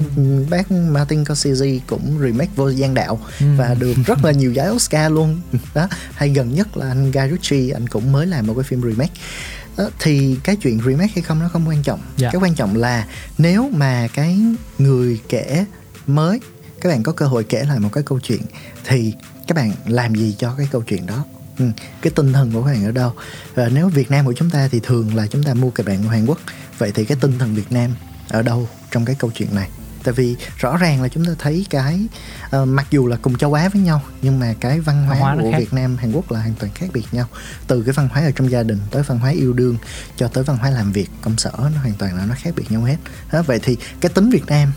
[0.49, 3.45] bác Martin Scorsese cũng remake vô gian đạo Ừ.
[3.57, 5.41] và được rất là nhiều giải Oscar luôn
[5.73, 8.81] đó hay gần nhất là anh Guy Ritchie anh cũng mới làm một cái phim
[8.81, 9.13] remake
[9.99, 11.99] thì cái chuyện remake hay không nó không quan trọng.
[12.17, 12.29] Dạ.
[12.31, 13.07] cái quan trọng là
[13.37, 14.39] nếu mà cái
[14.77, 15.65] người kể
[16.07, 16.39] mới
[16.81, 18.41] các bạn có cơ hội kể lại một cái câu chuyện
[18.83, 19.13] thì
[19.47, 21.25] các bạn làm gì cho cái câu chuyện đó?
[21.57, 21.65] Ừ,
[22.01, 23.13] cái tinh thần của các bạn ở đâu?
[23.55, 26.03] Và nếu Việt Nam của chúng ta thì thường là chúng ta mua kịch bản
[26.03, 26.37] của Hàn Quốc
[26.77, 27.95] vậy thì cái tinh thần Việt Nam
[28.29, 29.69] ở đâu trong cái câu chuyện này
[30.03, 32.07] tại vì rõ ràng là chúng ta thấy cái
[32.49, 35.19] ờ, mặc dù là cùng châu Á với nhau nhưng mà cái văn hóa, Văn
[35.19, 35.57] hóa của khác.
[35.59, 37.27] Việt Nam Hàn Quốc là hoàn toàn khác biệt nhau.
[37.67, 39.77] Từ cái văn hóa ở trong gia đình tới văn hóa yêu đương
[40.15, 42.71] cho tới văn hóa làm việc công sở nó hoàn toàn là nó khác biệt
[42.71, 42.97] nhau hết.
[43.31, 44.73] Đó, vậy thì cái tính Việt Nam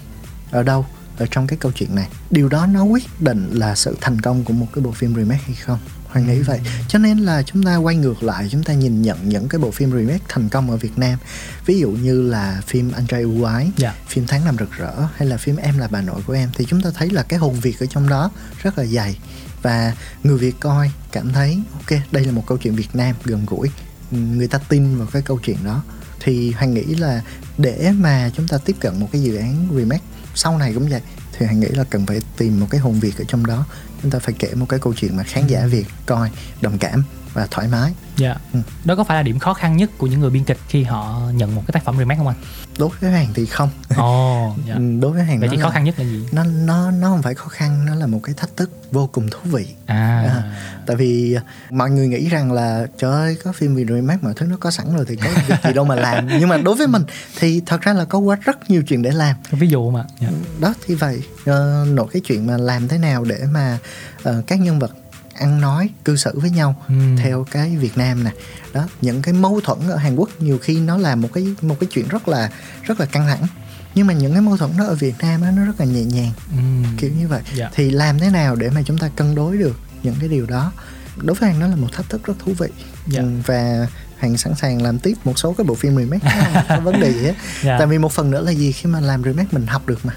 [0.50, 0.87] ở đâu?
[1.18, 2.08] Ở trong cái câu chuyện này.
[2.30, 5.42] Điều đó nó quyết định là sự thành công của một cái bộ phim remake
[5.46, 5.78] hay không
[6.14, 6.61] Hoàng nghĩ vậy.
[6.88, 9.70] Cho nên là chúng ta quay ngược lại chúng ta nhìn nhận những cái bộ
[9.70, 11.18] phim remake thành công ở Việt Nam.
[11.66, 13.94] Ví dụ như là phim Anh trai ưu ái Dạ.
[14.09, 16.64] phim Tháng năm rực rỡ hay là phim Em là bà nội của em thì
[16.68, 18.31] chúng ta thấy là cái hồn Việt ở trong đó
[18.62, 19.18] rất là dày.
[19.62, 23.46] Và người Việt coi cảm thấy ok đây là một câu chuyện Việt Nam gần
[23.46, 23.70] gũi.
[24.11, 25.83] Người ta tin vào cái câu chuyện đó.
[26.20, 27.22] Thì Hoàng nghĩ là
[27.59, 31.00] để mà chúng ta tiếp cận một cái dự án remake sau này cũng vậy
[31.38, 33.66] thì hãy nghĩ là cần phải tìm một cái hồn Việt ở trong đó.
[34.02, 37.04] Chúng ta phải kể một cái câu chuyện mà khán giả Việt coi, đồng cảm
[37.34, 38.34] và thoải mái Dạ.
[38.52, 38.60] Ừ.
[38.84, 41.20] Đó có phải là điểm khó khăn nhất của những người biên kịch khi họ
[41.34, 42.36] nhận một cái tác phẩm remake không anh?
[42.78, 44.74] đối với Hoàng thì không Ồ, dạ.
[44.74, 46.26] Ừ, đối với Hoàng Vậy là- khó khăn nhất là gì?
[46.32, 49.28] nó nó nó không phải khó khăn nó là một cái thách thức vô cùng
[49.30, 50.42] thú vị À, À,
[50.86, 51.36] tại vì
[51.70, 54.70] mọi người nghĩ rằng là trời ơi có phim vì remake mọi thứ nó có
[54.70, 57.02] sẵn rồi thì có việc gì đâu mà làm nhưng mà đối với mình
[57.38, 60.04] thì thật ra là có quá rất nhiều chuyện để làm ví dụ mà.
[60.20, 60.28] Dạ.
[60.60, 63.78] đó thì vậy ờ, nội cái chuyện mà làm thế nào để mà
[64.22, 64.92] ờ, các nhân vật
[65.34, 67.16] ăn nói cư xử với nhau Ừm.
[67.16, 68.30] theo cái Việt Nam nè
[68.72, 71.76] đó những cái mâu thuẫn ở Hàn Quốc nhiều khi nó là một cái một
[71.80, 72.50] cái chuyện rất là
[72.82, 73.46] rất là căng thẳng
[73.94, 76.02] nhưng mà những cái mâu thuẫn đó ở Việt Nam á, nó rất là nhẹ
[76.04, 76.84] nhàng Ừm.
[76.98, 77.70] kiểu như vậy Dạ.
[77.74, 80.72] thì làm thế nào để mà chúng ta cân đối được những cái điều đó
[81.16, 82.68] đối với Hằng nó là một thách thức rất thú vị
[83.06, 83.20] Dạ.
[83.20, 83.86] Ừ, và
[84.18, 87.12] Hằng sẵn sàng làm tiếp một số cái bộ phim remake không có vấn đề
[87.12, 87.78] gì hết Dạ.
[87.78, 90.14] tại vì một phần nữa là gì khi mà làm remake mình học được mà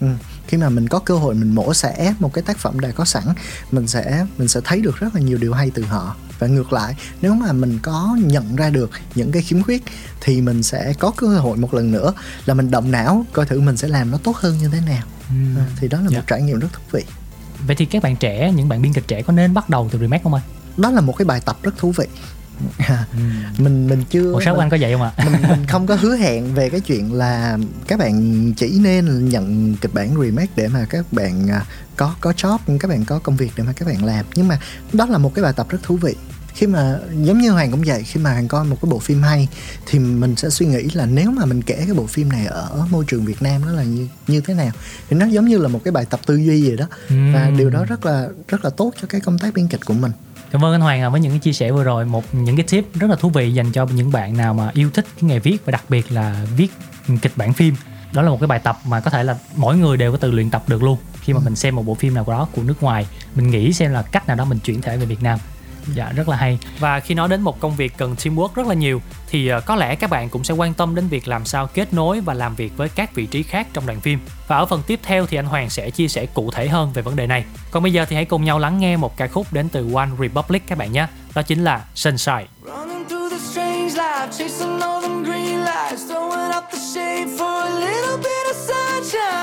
[0.00, 0.06] ừ.
[0.48, 3.04] Khi mà mình có cơ hội mình mổ xẻ một cái tác phẩm đã có
[3.04, 3.24] sẵn
[3.72, 6.72] mình sẽ mình sẽ thấy được rất là nhiều điều hay từ họ và ngược
[6.72, 9.82] lại nếu mà mình có nhận ra được những cái khiếm khuyết
[10.20, 12.12] thì mình sẽ có cơ hội một lần nữa
[12.46, 15.06] là mình động não coi thử mình sẽ làm nó tốt hơn như thế nào.
[15.56, 16.18] À, thì đó là Dạ.
[16.18, 17.02] một trải nghiệm rất thú vị
[17.66, 19.98] Vậy thì các bạn trẻ, những bạn biên kịch trẻ có nên bắt đầu từ
[19.98, 20.42] remake không anh?
[20.76, 22.06] đó là một cái bài tập rất thú vị
[23.58, 25.12] mình mình chưa Ủa mình, anh có vậy không ạ?
[25.24, 29.74] mình, mình không có hứa hẹn về cái chuyện là các bạn chỉ nên nhận
[29.80, 31.64] kịch bản remake để mà các bạn à,
[31.96, 34.58] có có job các bạn có công việc để mà các bạn làm nhưng mà
[34.92, 36.14] đó là một cái bài tập rất thú vị
[36.54, 39.22] khi mà giống như hoàng cũng vậy khi mà hoàng coi một cái bộ phim
[39.22, 39.48] hay
[39.86, 42.86] thì mình sẽ suy nghĩ là nếu mà mình kể cái bộ phim này ở
[42.90, 44.70] môi trường việt nam nó là như như thế nào
[45.10, 47.56] thì nó giống như là một cái bài tập tư duy vậy đó và Ừm.
[47.56, 50.12] điều đó rất là rất là tốt cho cái công tác biên kịch của mình
[50.54, 52.66] Cảm ơn anh Hoàng à, với những cái chia sẻ vừa rồi một những cái
[52.70, 55.38] tip rất là thú vị dành cho những bạn nào mà yêu thích cái nghề
[55.38, 56.72] viết và đặc biệt là viết
[57.22, 57.74] kịch bản phim.
[58.12, 60.30] Đó là một cái bài tập mà có thể là mỗi người đều có tự
[60.30, 60.98] luyện tập được luôn.
[61.20, 63.92] Khi mà mình xem một bộ phim nào đó của nước ngoài, mình nghĩ xem
[63.92, 65.38] là cách nào đó mình chuyển thể về Việt Nam.
[65.92, 66.58] Dạ rất là hay.
[66.78, 69.76] Và khi nói đến một công việc cần teamwork rất là nhiều thì ờ, có
[69.76, 72.54] lẽ các bạn cũng sẽ quan tâm đến việc làm sao kết nối và làm
[72.54, 74.18] việc với các vị trí khác trong đoàn phim.
[74.48, 77.02] Và ở phần tiếp theo thì anh Hoàng sẽ chia sẻ cụ thể hơn về
[77.02, 77.44] vấn đề này.
[77.70, 80.08] Còn bây giờ thì hãy cùng nhau lắng nghe một ca khúc đến từ One
[80.20, 81.06] Republic các bạn nhé.
[81.34, 82.46] Đó chính là Sunshine.
[84.38, 89.34] Chasing all them green lights, throwing up the shade for a little bit of sunshine.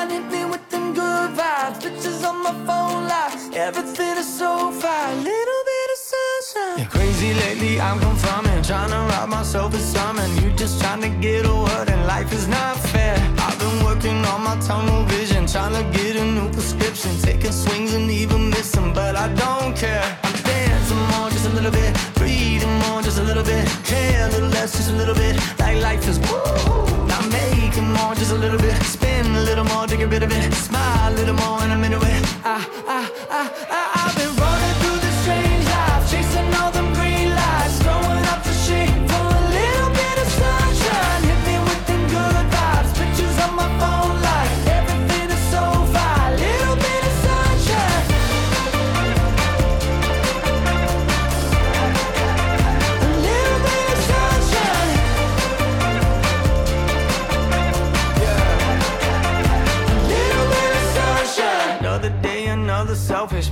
[1.38, 1.80] vibes.
[1.84, 3.54] Bitches on my phone live.
[3.54, 5.18] Everything is so fine.
[5.24, 6.78] Little bit of sunshine.
[6.80, 6.86] Yeah.
[6.86, 8.62] Crazy lately, I'm confirming.
[8.64, 10.32] Trying to rob myself of something.
[10.44, 13.16] You just trying to get a word, and life is not fair.
[13.40, 15.48] I've been working on my tunnel vision.
[15.48, 17.12] Trying to get a new prescription.
[17.22, 20.31] Taking swings and even missing, but I don't care.
[21.42, 21.98] Just a little bit.
[22.14, 23.68] Breathing more, just a little bit.
[23.84, 25.38] Care a little less, just a little bit.
[25.58, 26.38] Like life is woo.
[27.10, 28.80] I'm making more, just a little bit.
[28.84, 30.54] Spin a little more to get rid of it.
[30.54, 32.24] Smile a little more, and I'm into it.
[32.46, 34.51] I, I, I, I, I've been running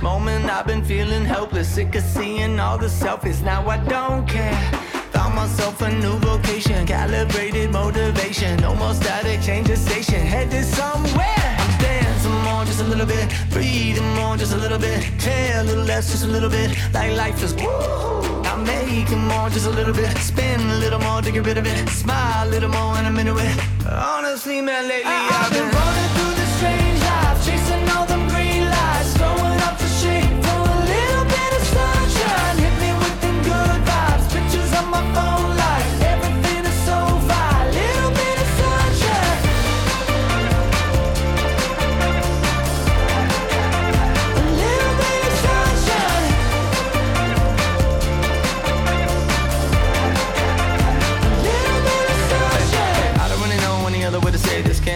[0.02, 0.50] moment.
[0.50, 3.42] I've been feeling helpless, sick of seeing all the selfies.
[3.42, 4.58] Now I don't care.
[5.12, 8.60] Found myself a new vocation, calibrated motivation.
[8.60, 11.56] No more static, change the station, headed somewhere.
[11.58, 13.32] I'm dancing more, just a little bit.
[13.50, 15.02] Breathing more, just a little bit.
[15.18, 16.76] Care a little less, just a little bit.
[16.94, 18.42] Like life is woo.
[18.44, 20.16] I'm making more, just a little bit.
[20.18, 21.88] Spin a little more to get rid of it.
[21.88, 23.56] Smile a little more, and I'm into it.
[23.86, 26.19] Honestly, man, lately I've been running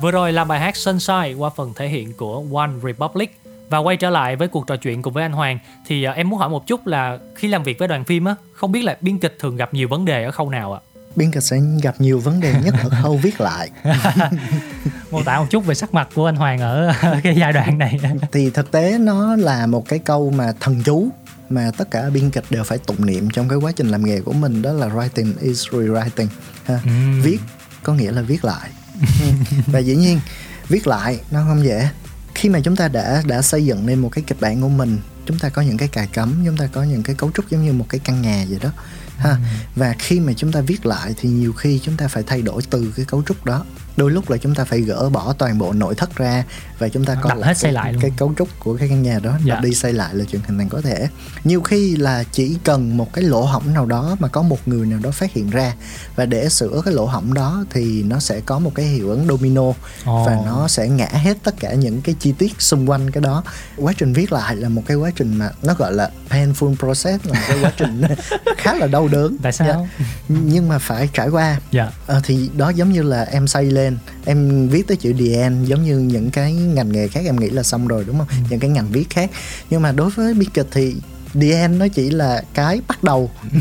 [0.00, 3.40] Vừa rồi là bài hát Sunshine qua phần thể hiện của One Republic.
[3.68, 6.28] Và quay trở lại với cuộc trò chuyện cùng với anh Hoàng thì à, em
[6.28, 8.96] muốn hỏi một chút là khi làm việc với đoàn phim á, không biết là
[9.00, 10.80] biên kịch thường gặp nhiều vấn đề ở khâu nào ạ?
[11.16, 13.70] biên kịch sẽ gặp nhiều vấn đề nhất ở khâu viết lại
[15.10, 16.92] Mô tả một chút về sắc mặt của anh Hoàng ở
[17.22, 18.00] cái giai đoạn này.
[18.32, 21.08] thì thực tế nó là một cái câu mà thần chú
[21.48, 24.20] mà tất cả biên kịch đều phải tụng niệm trong cái quá trình làm nghề
[24.20, 26.26] của mình đó là writing is rewriting
[26.64, 26.80] ha.
[27.22, 27.38] viết
[27.82, 28.70] có nghĩa là viết lại.
[29.66, 30.20] và dĩ nhiên
[30.68, 31.88] viết lại nó không dễ.
[32.34, 34.98] Khi mà chúng ta đã đã xây dựng nên một cái kịch bản của mình
[35.26, 37.64] chúng ta có những cái cài cắm chúng ta có những cái cấu trúc giống
[37.64, 38.70] như một cái căn nhà vậy đó
[39.16, 39.36] ha.
[39.76, 42.62] Và khi mà chúng ta viết lại thì nhiều khi chúng ta phải thay đổi
[42.70, 43.64] từ cái cấu trúc đó.
[43.96, 46.44] Đôi lúc là chúng ta phải gỡ bỏ toàn bộ nội thất ra
[46.80, 48.02] và chúng ta Đập coi hết lại xây cái, lại luôn.
[48.02, 49.54] cái cấu trúc của cái căn nhà đó Dạ.
[49.54, 51.08] đập đi xây lại là chuyện hoàn toàn có thể
[51.44, 54.86] nhiều khi là chỉ cần một cái lỗ hổng nào đó mà có một người
[54.86, 55.74] nào đó phát hiện ra
[56.16, 59.26] và để sửa cái lỗ hổng đó thì nó sẽ có một cái hiệu ứng
[59.28, 59.62] domino
[60.04, 60.24] Ồ.
[60.26, 63.44] và nó sẽ ngã hết tất cả những cái chi tiết xung quanh cái đó
[63.76, 67.24] quá trình viết lại là một cái quá trình mà nó gọi là painful process
[67.26, 68.02] là một cái quá trình
[68.56, 69.66] khá là đau đớn Tại sao?
[69.68, 70.06] Dạ.
[70.28, 71.90] nhưng mà phải trải qua Dạ.
[72.06, 75.68] Ờ, thì đó giống như là em xây lên em viết tới chữ the end
[75.68, 78.28] giống như những cái ngành nghề khác em nghĩ là xong rồi đúng không?
[78.50, 79.30] Những cái ngành viết khác.
[79.70, 80.94] Nhưng mà đối với biên kịch thì
[81.40, 83.30] the end nó chỉ là cái bắt đầu.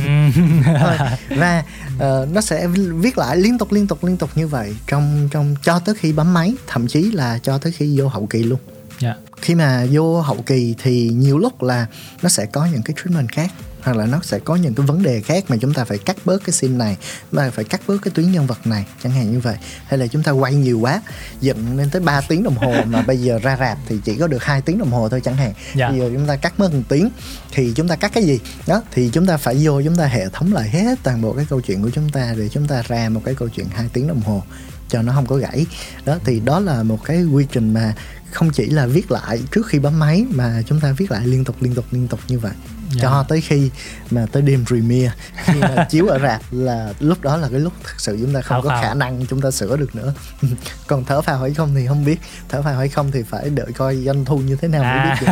[0.79, 0.97] Thôi
[1.29, 1.63] và
[1.99, 2.67] ờ, nó sẽ
[3.01, 6.13] viết lại liên tục liên tục liên tục như vậy trong trong cho tới khi
[6.13, 8.59] bấm máy thậm chí là cho tới khi vô hậu kỳ luôn.
[8.99, 9.15] Dạ.
[9.41, 11.85] khi mà vô hậu kỳ thì nhiều lúc là
[12.21, 13.51] nó sẽ có những cái treatment khác
[13.81, 16.17] hoặc là nó sẽ có những cái vấn đề khác mà chúng ta phải cắt
[16.25, 16.97] bớt cái scene này
[17.31, 19.55] mà phải cắt bớt cái tuyến nhân vật này chẳng hạn như vậy.
[19.85, 21.01] Hay là chúng ta quay nhiều quá
[21.41, 24.27] dựng lên tới 3 tiếng đồng hồ mà bây giờ ra rạp thì chỉ có
[24.27, 25.53] được hai tiếng đồng hồ thôi chẳng hạn.
[25.75, 25.89] Dạ.
[25.89, 27.09] bây giờ chúng ta cắt mất một tiếng
[27.51, 28.39] thì chúng ta cắt cái gì?
[28.67, 31.45] Đó thì chúng ta phải vô chúng ta hệ thống lại hết toàn bộ cái
[31.49, 34.07] câu chuyện của chúng ta để chúng ta ra một cái câu chuyện hai tiếng
[34.07, 34.43] đồng hồ
[34.89, 35.65] cho nó không có gãy.
[36.05, 37.95] Đó thì đó là một cái quy trình mà
[38.31, 41.43] không chỉ là viết lại trước khi bấm máy mà chúng ta viết lại liên
[41.43, 42.53] tục liên tục liên tục như vậy
[42.91, 42.99] Dạ.
[43.01, 43.69] cho tới khi
[44.11, 45.11] mà tới đêm premiere
[45.43, 48.41] khi mà chiếu ở rạp là lúc đó là cái lúc thực sự chúng ta
[48.41, 48.81] không Khao có khao.
[48.81, 50.13] khả năng chúng ta sửa được nữa
[50.87, 52.19] còn thở phào hay không thì không biết
[52.49, 55.17] thở phào hay không thì phải đợi coi doanh thu như thế nào mới À.
[55.21, 55.27] biết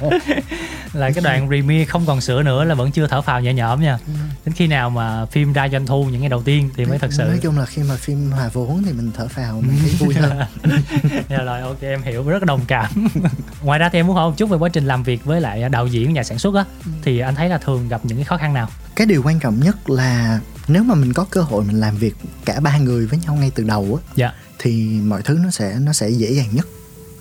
[0.00, 0.18] được
[0.94, 3.80] là cái đoạn premiere không còn sửa nữa là vẫn chưa thở phào nhẹ nhõm
[3.80, 3.98] nha.
[4.44, 7.12] Đến khi nào mà phim ra doanh thu những ngày đầu tiên thì mới thật
[7.12, 7.24] sự.
[7.24, 10.14] Nói chung là khi mà phim hòa vốn thì mình thở phào mình thấy vui
[10.14, 10.38] hơn.
[11.28, 13.08] Dạ rồi ok em hiểu rất là đồng cảm.
[13.62, 15.68] Ngoài ra thì em muốn hỏi một chút về quá trình làm việc với lại
[15.68, 16.64] đạo diễn nhà sản xuất á.
[17.02, 18.68] Thì anh thấy là thường gặp những cái khó khăn nào?
[18.96, 22.14] Cái điều quan trọng nhất là nếu mà mình có cơ hội mình làm việc
[22.44, 24.32] cả ba người với nhau ngay từ đầu á dạ.
[24.58, 26.66] thì mọi thứ nó sẽ nó sẽ dễ dàng nhất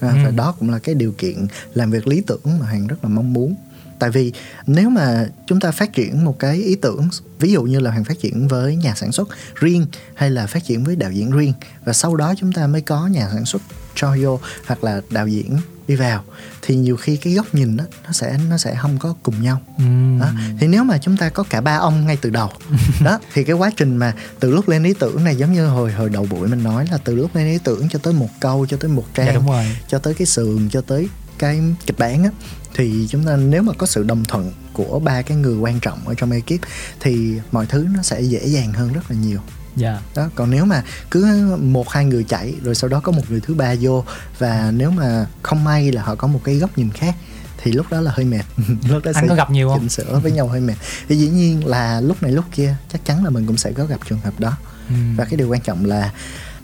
[0.07, 0.17] à, Ừ.
[0.25, 3.09] và đó cũng là cái điều kiện làm việc lý tưởng mà hoàng rất là
[3.09, 3.55] mong muốn
[3.99, 4.33] tại vì
[4.67, 8.03] nếu mà chúng ta phát triển một cái ý tưởng ví dụ như là hoàng
[8.03, 9.85] phát triển với nhà sản xuất riêng
[10.15, 11.53] hay là phát triển với đạo diễn riêng
[11.85, 13.61] và sau đó chúng ta mới có nhà sản xuất
[13.95, 15.57] cho vô hoặc là đạo diễn
[15.87, 16.23] đi vào
[16.61, 19.61] thì nhiều khi cái góc nhìn đó, nó sẽ nó sẽ không có cùng nhau
[19.77, 20.19] Ừm.
[20.19, 20.31] đó.
[20.59, 22.49] thì nếu mà chúng ta có cả ba ông ngay từ đầu
[23.03, 25.91] đó thì cái quá trình mà từ lúc lên ý tưởng này giống như hồi
[25.91, 28.65] hồi đầu buổi mình nói là từ lúc lên ý tưởng cho tới một câu
[28.69, 31.09] cho tới một trang dạ đúng rồi cho tới cái sườn cho tới
[31.39, 32.29] cái kịch bản á
[32.75, 36.07] thì chúng ta nếu mà có sự đồng thuận của ba cái người quan trọng
[36.07, 36.61] ở trong ekip
[36.99, 39.39] thì mọi thứ nó sẽ dễ dàng hơn rất là nhiều
[39.75, 40.01] dạ.
[40.15, 43.39] Đó còn nếu mà cứ một hai người chạy rồi sau đó có một người
[43.39, 44.03] thứ ba vô
[44.39, 47.15] và nếu mà không may là họ có một cái góc nhìn khác
[47.57, 48.43] thì lúc đó là hơi mệt.
[48.89, 49.79] Lúc đó Anh có gặp nhiều không?
[49.79, 50.75] chỉnh sửa với nhau hơi mệt.
[51.07, 53.85] Thì dĩ nhiên là lúc này lúc kia chắc chắn là mình cũng sẽ có
[53.85, 54.57] gặp trường hợp đó.
[54.89, 55.15] Ừm.
[55.15, 56.11] và cái điều quan trọng là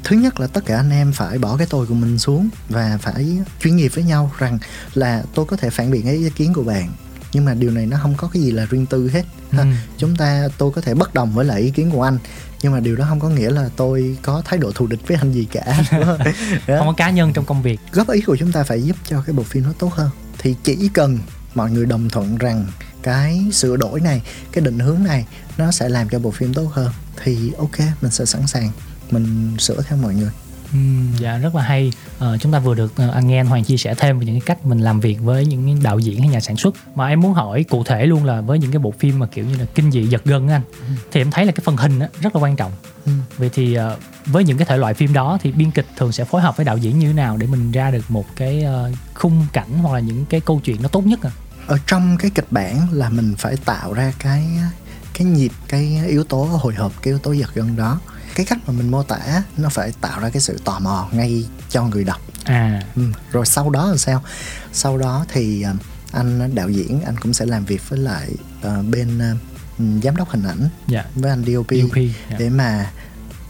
[0.03, 2.97] thứ nhất là tất cả anh em phải bỏ cái tôi của mình xuống và
[3.01, 4.60] phải chuyên nghiệp với nhau rằng
[4.93, 6.91] là tôi có thể phản biện cái ý kiến của bạn
[7.34, 9.23] nhưng mà điều này nó không có cái gì là riêng tư hết.
[9.51, 9.63] Ha.
[9.63, 9.67] Ừ.
[9.97, 12.17] chúng ta tôi có thể bất đồng với lại ý kiến của anh
[12.61, 15.17] nhưng mà điều đó không có nghĩa là tôi có thái độ thù địch với
[15.17, 15.84] anh gì cả.
[16.67, 17.80] Không có cá nhân trong công việc.
[17.91, 20.09] Góp ý của chúng ta phải giúp cho cái bộ phim nó tốt hơn.
[20.38, 21.19] Thì chỉ cần
[21.55, 22.65] mọi người đồng thuận rằng
[23.03, 24.21] cái sửa đổi này
[24.51, 25.25] cái định hướng này
[25.57, 26.91] nó sẽ làm cho bộ phim tốt hơn
[27.23, 28.71] thì ok mình sẽ sẵn sàng
[29.11, 30.32] mình sửa theo mọi người
[31.20, 31.91] Dạ rất là hay.
[32.20, 34.36] Ờ, chúng ta vừa được ờ, anh nghe anh Hoàng chia sẻ thêm về những
[34.39, 36.76] cái cách mình làm việc với những đạo diễn hay nhà sản xuất.
[36.95, 39.45] Mà em muốn hỏi cụ thể luôn là với những cái bộ phim mà kiểu
[39.45, 41.99] như là kinh dị giật gân á anh thì em thấy là cái phần hình
[41.99, 42.72] rất là quan trọng.
[43.05, 43.11] Ừ.
[43.38, 46.24] vậy thì ờ, với những cái thể loại phim đó thì biên kịch thường sẽ
[46.24, 48.91] phối hợp với đạo diễn như thế nào để mình ra được một cái ờ,
[49.13, 51.32] khung cảnh hoặc là những cái câu chuyện nó tốt nhất à
[51.67, 54.45] ở trong cái kịch bản là mình phải tạo ra cái
[55.13, 57.99] cái nhịp cái yếu tố hồi hộp cái yếu tố giật gân đó
[58.39, 61.45] cái cách mà mình mô tả nó phải tạo ra cái sự tò mò ngay
[61.69, 62.21] cho người đọc.
[62.43, 62.83] À.
[62.95, 64.23] Ừ, rồi sau đó là sao?
[64.73, 65.73] Sau đó thì ờ,
[66.11, 68.31] anh đạo diễn anh cũng sẽ làm việc với lại
[68.61, 69.19] ờ, bên
[69.77, 71.05] ừ, giám đốc hình ảnh dạ.
[71.15, 71.95] với anh DOP, DOP,
[72.29, 72.35] dạ.
[72.39, 72.91] để mà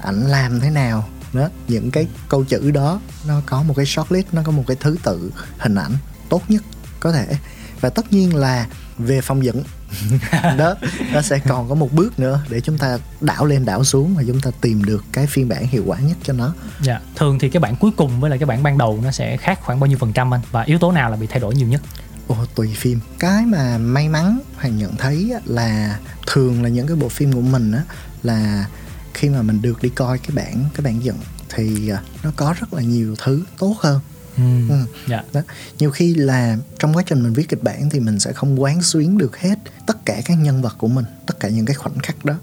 [0.02, 1.10] ảnh làm thế nào.
[1.34, 4.78] Đó những cái câu chữ đó nó có một cái shortlist nó có một cái
[4.80, 5.94] thứ tự hình ảnh
[6.30, 6.64] tốt nhất
[7.00, 7.38] có thể.
[7.82, 8.68] Và tất nhiên là
[8.98, 9.64] về phong dựng
[10.58, 10.76] đó
[11.14, 14.24] nó sẽ còn có một bước nữa để chúng ta đảo lên đảo xuống và
[14.28, 16.54] chúng ta tìm được cái phiên bản hiệu quả nhất cho nó.
[16.82, 19.38] Dạ thường thì cái bản cuối cùng với lại cái bản ban đầu nó sẽ
[19.38, 20.42] khác khoảng bao nhiêu phần trăm anh?
[20.52, 21.82] Và yếu tố nào là bị thay đổi nhiều nhất?
[22.28, 23.00] Ồ, tùy phim.
[23.20, 27.42] Cái mà may mắn hoàng nhận thấy là thường là những cái bộ phim của
[27.42, 27.84] mình á
[28.24, 28.66] là
[29.14, 31.18] khi mà mình được đi coi cái bản cái bản dựng
[31.50, 34.00] thì à, nó có rất là nhiều thứ tốt hơn
[34.40, 34.76] Ừm, Ừ.
[35.08, 35.24] dạ.
[35.34, 35.42] Đó.
[35.80, 38.82] Nhiều khi là trong quá trình mình viết kịch bản thì mình sẽ không quán
[38.82, 42.00] xuyến được hết tất cả các nhân vật của mình tất cả những cái khoảnh
[42.00, 42.34] khắc đó.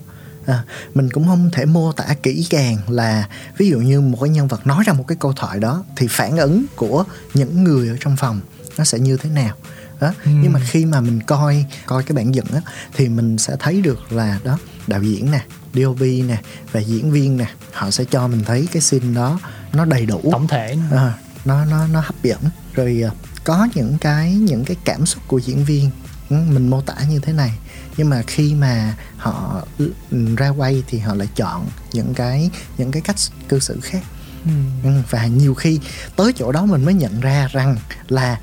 [0.47, 3.29] À, mình cũng không thể mô tả kỹ càng là
[3.59, 6.07] ví dụ như một cái nhân vật nói ra một cái câu thoại đó thì
[6.11, 8.41] phản ứng của những người ở trong phòng
[8.79, 9.55] nó sẽ như thế nào.
[10.01, 10.13] Đó.
[10.25, 12.61] Nhưng mà khi mà mình coi coi cái bản dựng á
[12.97, 15.45] thì mình sẽ thấy được là đó đạo diễn nè
[15.75, 16.37] DOP nè
[16.73, 19.41] và diễn viên nè họ sẽ cho mình thấy cái scene đó
[19.73, 20.21] nó đầy đủ.
[20.33, 20.77] Tổng thể.
[20.93, 21.13] À,
[21.47, 22.41] nó nó nó hấp dẫn.
[22.75, 23.11] Rồi à,
[23.45, 25.91] có những cái những cái cảm xúc của diễn viên
[26.31, 27.59] ừ, mình mô tả như thế này.
[27.97, 29.93] Nhưng mà khi mà họ ừ,
[30.37, 33.17] ra quay thì họ lại chọn những cái những cái cách
[33.49, 34.03] cư xử khác.
[34.45, 34.65] Ừm.
[34.85, 35.81] Ừ, và nhiều khi
[36.17, 37.77] tới chỗ đó mình mới nhận ra rằng
[38.09, 38.41] là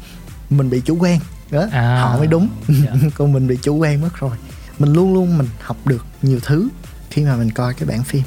[0.50, 1.20] mình bị chủ quan.
[1.52, 2.50] Đó À, họ mới đúng.
[2.68, 2.94] Dạ.
[3.16, 4.38] còn mình bị chủ quan mất rồi.
[4.80, 6.70] Mình luôn luôn mình học được nhiều thứ
[7.10, 8.24] khi mà mình coi cái bản phim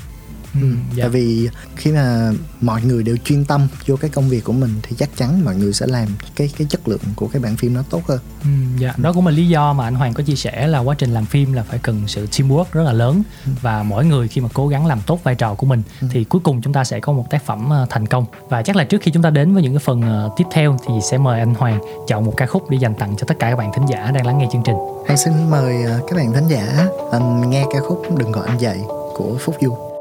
[0.63, 1.03] Ừ, dạ.
[1.03, 4.71] tại vì khi mà mọi người đều chuyên tâm vô cái công việc của mình
[4.83, 7.75] thì chắc chắn mọi người sẽ làm cái cái chất lượng của cái bản phim
[7.75, 8.19] nó tốt hơn.
[8.43, 8.49] Ừ,
[8.79, 8.95] dạ.
[8.97, 11.27] Đó cũng là lý do mà anh Hoàng có chia sẻ là quá trình làm
[11.27, 13.23] phim là phải cần sự teamwork rất là lớn
[13.63, 16.41] và mỗi người khi mà cố gắng làm tốt vai trò của mình thì cuối
[16.45, 18.25] cùng chúng ta sẽ có một tác phẩm ờ, thành công.
[18.49, 20.77] Và chắc là trước khi chúng ta đến với những cái phần ờ, tiếp theo
[20.87, 23.51] thì sẽ mời anh Hoàng chọn một ca khúc để dành tặng cho tất cả
[23.51, 24.77] các bạn thính giả đang lắng nghe chương trình.
[25.09, 28.61] Hãy xin mời ờ, các bạn thính giả ừm, nghe ca khúc Đừng gọi anh
[28.61, 28.79] dậy
[29.15, 29.96] của Phúc Du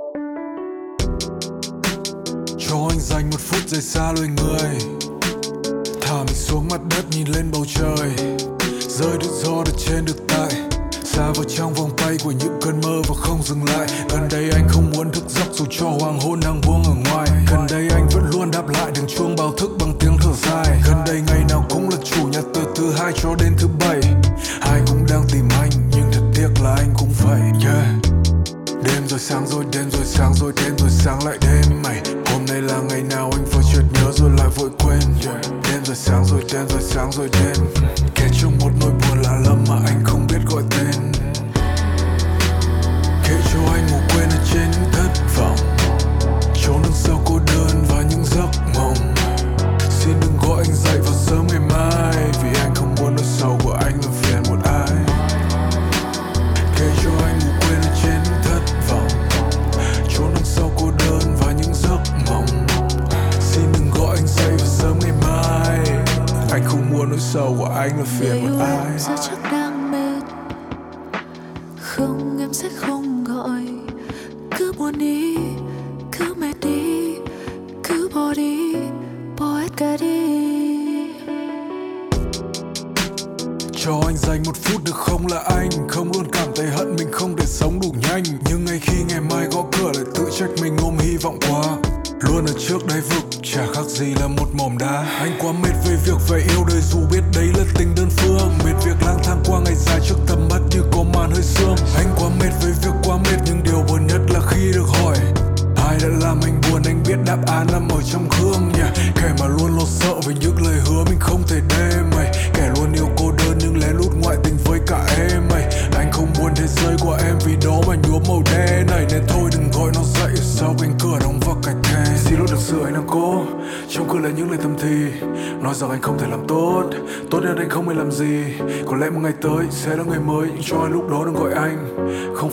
[2.96, 4.72] anh dành một phút rời xa loài người.
[6.02, 8.10] Thả mình xuống mặt đất nhìn lên bầu trời.
[8.80, 10.50] Rơi được do được trên được tại.
[11.04, 13.88] Xa vào trong vòng tay của những cơn mơ và không dừng lại.
[14.10, 17.28] Gần đây anh không muốn thức giấc dù cho hoàng hôn đang buông ở ngoài.
[17.52, 20.82] Gần đây anh vẫn luôn đáp lại đường chuông báo thức bằng tiếng thở dài.
[20.88, 24.02] Gần đây ngày nào cũng là chủ nhật từ thứ hai cho đến thứ bảy.
[24.60, 27.40] Ai cũng đang tìm anh, nhưng thật tiếc là anh cũng vậy.
[27.66, 27.95] Yeah
[29.16, 32.02] rồi sáng rồi đêm rồi sáng rồi đêm rồi sáng lại đêm mày.
[32.26, 35.00] Hôm nay là ngày nào anh vừa chợt nhớ rồi lại vội quên.
[35.44, 37.86] Đêm rồi sáng rồi đêm rồi sáng rồi đêm.
[38.16, 41.12] Kể trong một nỗi buồn lạ lẫm mà anh không biết gọi tên.
[43.28, 45.55] Kể cho anh ngủ quên ở trên thất vọng.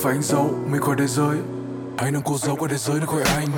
[0.02, 0.50] Phải anh giấu.
[0.70, 1.36] Mình khỏi thế giới.
[1.96, 3.48] Anh nâng cô giấu qua thế giới, nó khỏi anh.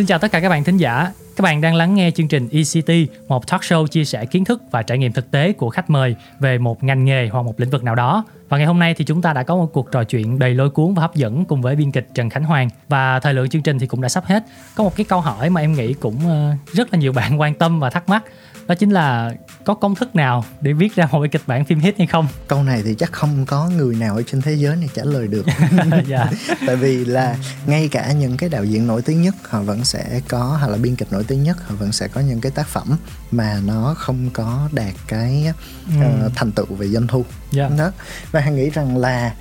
[0.00, 1.12] Xin chào tất cả các bạn thính giả.
[1.36, 4.62] Các bạn đang lắng nghe chương trình ECT, một talk show chia sẻ kiến thức
[4.70, 7.70] và trải nghiệm thực tế của khách mời về một ngành nghề hoặc một lĩnh
[7.70, 8.24] vực nào đó.
[8.48, 10.70] Và ngày hôm nay thì chúng ta đã có một cuộc trò chuyện đầy lôi
[10.70, 12.68] cuốn và hấp dẫn cùng với biên kịch Trần Khánh Hoàng.
[12.88, 14.44] Và thời lượng chương trình thì cũng đã sắp hết.
[14.74, 17.54] Có một cái câu hỏi mà em nghĩ cũng ờ, rất là nhiều bạn quan
[17.54, 18.24] tâm và thắc mắc.
[18.66, 19.34] Đó chính là
[19.64, 22.28] có công thức nào để viết ra một cái kịch bản phim hit hay không?
[22.48, 25.28] câu này thì chắc không có người nào ở trên thế giới này trả lời
[25.28, 25.46] được
[26.06, 26.30] dạ.
[26.66, 27.36] tại vì là
[27.66, 30.76] ngay cả những cái đạo diễn nổi tiếng nhất họ vẫn sẽ có hoặc là
[30.76, 32.96] biên kịch nổi tiếng nhất họ vẫn sẽ có những cái tác phẩm
[33.30, 35.52] mà nó không có đạt cái
[36.00, 37.68] ờ, thành tựu về doanh thu Dạ.
[37.78, 37.92] đó
[38.32, 39.34] và hằng nghĩ rằng là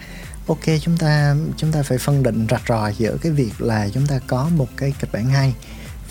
[0.47, 4.07] ok chúng ta chúng ta phải phân định rạch ròi giữa cái việc là chúng
[4.07, 5.53] ta có một cái kịch bản hay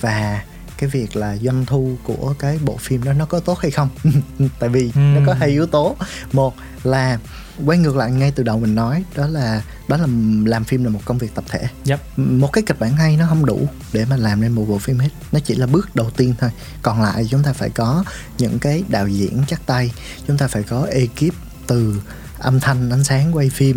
[0.01, 0.43] và
[0.79, 3.89] cái việc là doanh thu của cái bộ phim đó nó có tốt hay không?
[4.59, 5.01] Tại vì Ừ.
[5.01, 5.97] nó có hai yếu tố.
[6.33, 6.55] Một
[6.85, 7.19] là
[7.67, 10.07] quay ngược lại ngay từ đầu mình nói đó là đó là
[10.45, 11.69] làm phim là một công việc tập thể.
[11.89, 12.01] Yep.
[12.17, 14.99] một cái kịch bản hay nó không đủ để mà làm nên một bộ phim
[14.99, 16.51] hit nó chỉ là bước đầu tiên thôi.
[16.83, 18.05] Còn lại chúng ta phải có
[18.39, 19.93] những cái đạo diễn chắc tay.
[20.27, 21.35] Chúng ta phải có ekip
[21.67, 22.01] từ
[22.39, 23.77] âm thanh ánh sáng quay phim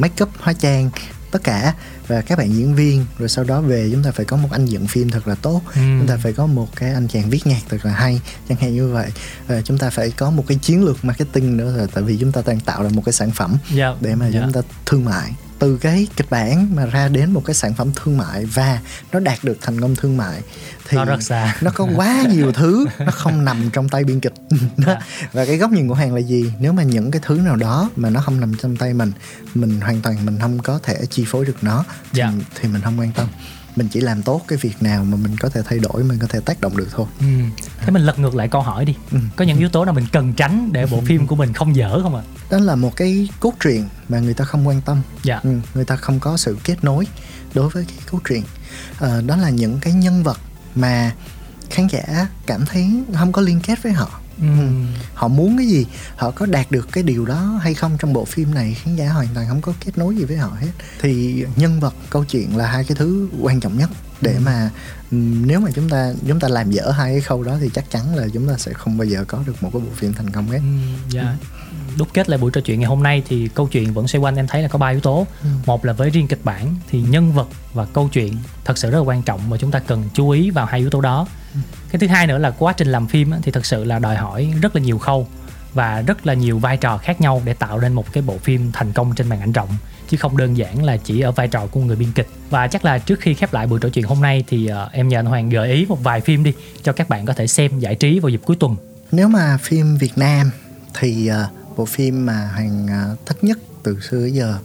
[0.00, 0.90] make up hóa trang
[1.30, 1.74] tất cả
[2.08, 4.64] và các bạn diễn viên rồi sau đó về chúng ta phải có một anh
[4.66, 5.80] dựng phim thật là tốt Ừ.
[5.98, 8.74] chúng ta phải có một cái anh chàng viết nhạc thật là hay chẳng hạn
[8.74, 9.10] như vậy
[9.46, 12.32] Và chúng ta phải có một cái chiến lược marketing nữa rồi tại vì chúng
[12.32, 13.94] ta đang tạo ra một cái sản phẩm Dạ.
[14.00, 14.40] để mà Dạ.
[14.42, 17.90] chúng ta thương mại từ cái kịch bản mà ra đến một cái sản phẩm
[17.96, 18.80] thương mại và
[19.12, 20.40] nó đạt được thành công thương mại
[20.88, 21.56] thì Nó rất xa.
[21.60, 24.34] nó có quá nhiều thứ nó không nằm trong tay biên kịch.
[24.86, 24.98] Dạ.
[25.32, 27.90] và cái góc nhìn của hàng là gì nếu mà những cái thứ nào đó
[27.96, 29.12] mà nó không nằm trong tay mình
[29.54, 32.32] mình hoàn toàn mình không có thể chi phối được nó thì, Dạ.
[32.60, 33.26] thì mình không quan tâm
[33.76, 36.26] mình chỉ làm tốt cái việc nào mà mình có thể thay đổi mình có
[36.26, 37.26] thể tác động được thôi Ừ.
[37.80, 38.94] Thế mình lật ngược lại câu hỏi đi.
[39.12, 39.18] Ừ.
[39.36, 42.02] Có những yếu tố nào mình cần tránh để bộ phim của mình không dở
[42.02, 42.22] không ạ?
[42.50, 45.40] đó là một cái cốt truyện mà người ta không quan tâm Dạ.
[45.42, 47.06] ừ, người ta không có sự kết nối
[47.54, 48.42] đối với cái cốt truyện
[48.98, 50.38] Ờ, đó là những cái nhân vật
[50.74, 51.12] mà
[51.70, 54.46] khán giả cảm thấy không có liên kết với họ Ừ.
[55.14, 58.24] họ muốn cái gì họ có đạt được cái điều đó hay không trong bộ
[58.24, 60.70] phim này khán giả hoàn toàn không có kết nối gì với họ hết
[61.00, 64.70] thì nhân vật câu chuyện là hai cái thứ quan trọng nhất để mà
[65.10, 67.90] ừm, nếu mà chúng ta chúng ta làm dở hai cái khâu đó thì chắc
[67.90, 70.30] chắn là chúng ta sẽ không bao giờ có được một cái bộ phim thành
[70.30, 70.62] công hết Ừ,
[71.10, 71.36] dạ.
[71.98, 74.36] Đúc kết lại buổi trò chuyện ngày hôm nay thì câu chuyện vẫn xoay quanh
[74.36, 75.26] em thấy là có ba yếu tố.
[75.66, 78.98] Một là với riêng kịch bản thì nhân vật và câu chuyện thật sự rất
[78.98, 81.26] là quan trọng và chúng ta cần chú ý vào hai yếu tố đó.
[81.90, 84.52] Cái thứ hai nữa là quá trình làm phim thì thật sự là đòi hỏi
[84.62, 85.28] rất là nhiều khâu
[85.74, 88.72] và rất là nhiều vai trò khác nhau để tạo nên một cái bộ phim
[88.72, 89.68] thành công trên màn ảnh rộng
[90.08, 92.28] chứ không đơn giản là chỉ ở vai trò của người biên kịch.
[92.50, 95.08] Và chắc là trước khi khép lại buổi trò chuyện hôm nay thì ờ, em
[95.08, 96.52] nhờ anh Hoàng gợi ý một vài phim đi
[96.82, 98.76] cho các bạn có thể xem giải trí vào dịp cuối tuần.
[99.12, 100.50] Nếu mà phim Việt Nam
[101.00, 104.58] thì ờ, bộ phim mà hoàng ờ, thích nhất từ xưa tới giờ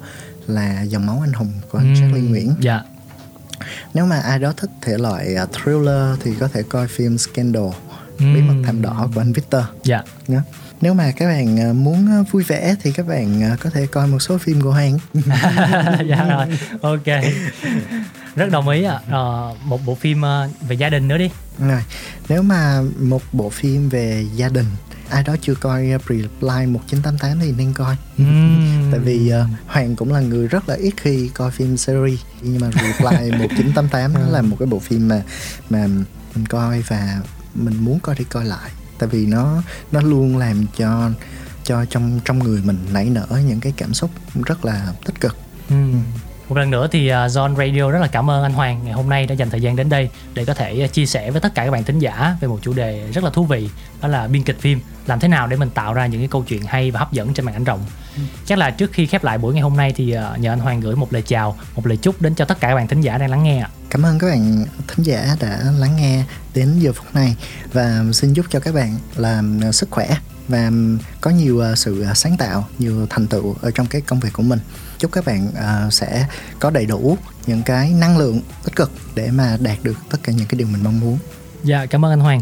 [0.47, 2.53] là dòng máu anh hùng của anh Charlie Nguyễn.
[2.59, 2.81] dạ
[3.93, 7.69] nếu mà ai đó thích thể loại ờ, thriller thì có thể coi phim Scandal
[8.19, 9.63] bí mật thảm đỏ của anh Victor.
[9.83, 10.03] Dạ.
[10.27, 10.39] Nhé
[10.81, 13.87] nếu mà các bạn ờ, muốn ờ, vui vẻ thì các bạn ờ, có thể
[13.87, 14.97] coi một số phim của Hoàng.
[16.09, 16.45] Dạ rồi
[16.81, 17.23] ok.
[18.35, 18.99] Rất đồng ý ạ.
[19.09, 20.21] Ờ, một bộ phim
[20.67, 21.29] về gia đình nữa đi.
[21.59, 21.81] Rồi,
[22.29, 24.65] nếu mà một bộ phim về gia đình
[25.11, 27.95] ai đó chưa coi uh, Reply 1988 thì nên coi.
[28.17, 28.87] Ừm.
[28.91, 32.19] tại vì ờ, Hoàng cũng là người rất là ít khi coi phim series.
[32.41, 35.21] Nhưng mà Reply 1988 nó là một cái bộ phim mà
[35.69, 35.87] mà
[36.35, 37.19] mình coi và
[37.55, 38.71] mình muốn coi đi coi lại
[39.01, 41.09] tại vì nó nó luôn làm cho
[41.63, 44.11] cho trong trong người mình nảy nở những cái cảm xúc
[44.45, 45.35] rất là tích cực
[45.69, 46.03] Ừm.
[46.51, 49.25] Một lần nữa thì John Radio rất là cảm ơn anh Hoàng ngày hôm nay
[49.25, 51.65] đã dành thời gian đến đây để có thể uh, chia sẻ với tất cả
[51.65, 53.69] các bạn thính giả về một chủ đề rất là thú vị
[54.01, 56.43] đó là biên kịch phim làm thế nào để mình tạo ra những cái câu
[56.47, 57.85] chuyện hay và hấp dẫn trên màn ảnh rộng.
[58.45, 60.79] Chắc là trước khi khép lại buổi ngày hôm nay thì uh, nhờ anh Hoàng
[60.79, 63.17] gửi một lời chào, một lời chúc đến cho tất cả các bạn thính giả
[63.17, 63.69] đang lắng nghe ạ.
[63.89, 66.23] Cảm ơn các bạn thính giả đã lắng nghe
[66.55, 67.35] đến giờ phút này
[67.73, 70.07] và xin chúc cho các bạn làm sức khỏe
[70.47, 70.71] và
[71.21, 74.59] có nhiều sự sáng tạo, nhiều thành tựu ở trong cái công việc của mình.
[75.01, 76.25] Chúc các bạn uh, sẽ
[76.59, 80.33] có đầy đủ những cái năng lượng tích cực để mà đạt được tất cả
[80.33, 81.17] những cái điều mình mong muốn.
[81.63, 82.41] Dạ, cảm ơn anh Hoàng.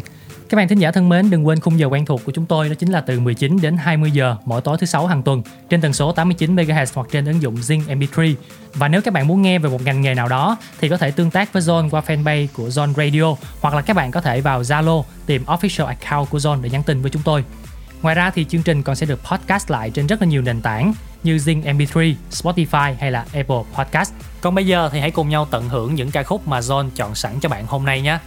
[0.49, 2.69] Các bạn thính giả thân mến, đừng quên khung giờ quen thuộc của chúng tôi
[2.69, 5.81] đó chính là từ 19 đến 20 giờ mỗi tối thứ sáu hàng tuần trên
[5.81, 8.35] tần số 89 MHz hoặc trên ứng dụng Zing MP3.
[8.73, 11.11] Và nếu các bạn muốn nghe về một ngành nghề nào đó thì có thể
[11.11, 14.41] tương tác với Zone qua fanpage của Zone Radio hoặc là các bạn có thể
[14.41, 17.43] vào Zalo tìm official account của Zone để nhắn tin với chúng tôi.
[18.01, 20.61] Ngoài ra thì chương trình còn sẽ được podcast lại trên rất là nhiều nền
[20.61, 20.93] tảng
[21.23, 24.13] như Zing MP3, Spotify hay là Apple Podcast.
[24.41, 27.15] Còn bây giờ thì hãy cùng nhau tận hưởng những ca khúc mà John chọn
[27.15, 28.17] sẵn cho bạn hôm nay nhé.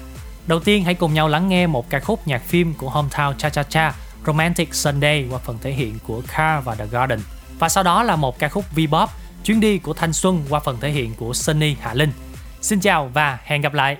[0.46, 3.50] Đầu tiên hãy cùng nhau lắng nghe một ca khúc nhạc phim của Hometown Cha
[3.50, 3.94] Cha Cha,
[4.26, 7.20] Romantic Sunday qua phần thể hiện của Car và The Garden.
[7.58, 9.06] Và sau đó là một ca khúc V-pop,
[9.44, 12.12] Chuyến đi của thanh xuân qua phần thể hiện của Sunny Hạ Linh.
[12.60, 13.96] Xin chào và hẹn gặp lại.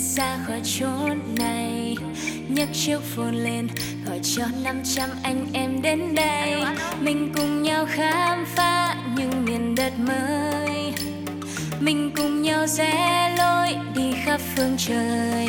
[0.00, 1.96] xa khỏi chốn này
[2.48, 3.68] nhấc chiếc phone lên
[4.06, 6.62] gọi cho 500 anh em đến đây.
[7.00, 10.92] Mình cùng nhau khám phá những miền đất mới.
[11.80, 15.48] Mình cùng nhau rẽ lối đi khắp phương trời.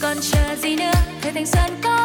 [0.00, 0.92] Còn chờ gì nữa
[1.22, 1.95] thời thanh xuân có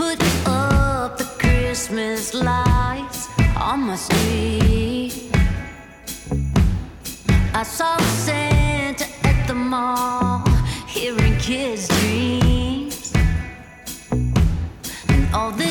[0.00, 5.28] Put up the Christmas lights on my street.
[7.52, 10.48] I saw Santa at the mall,
[10.88, 13.12] hearing kids' dreams.
[15.10, 15.69] And all this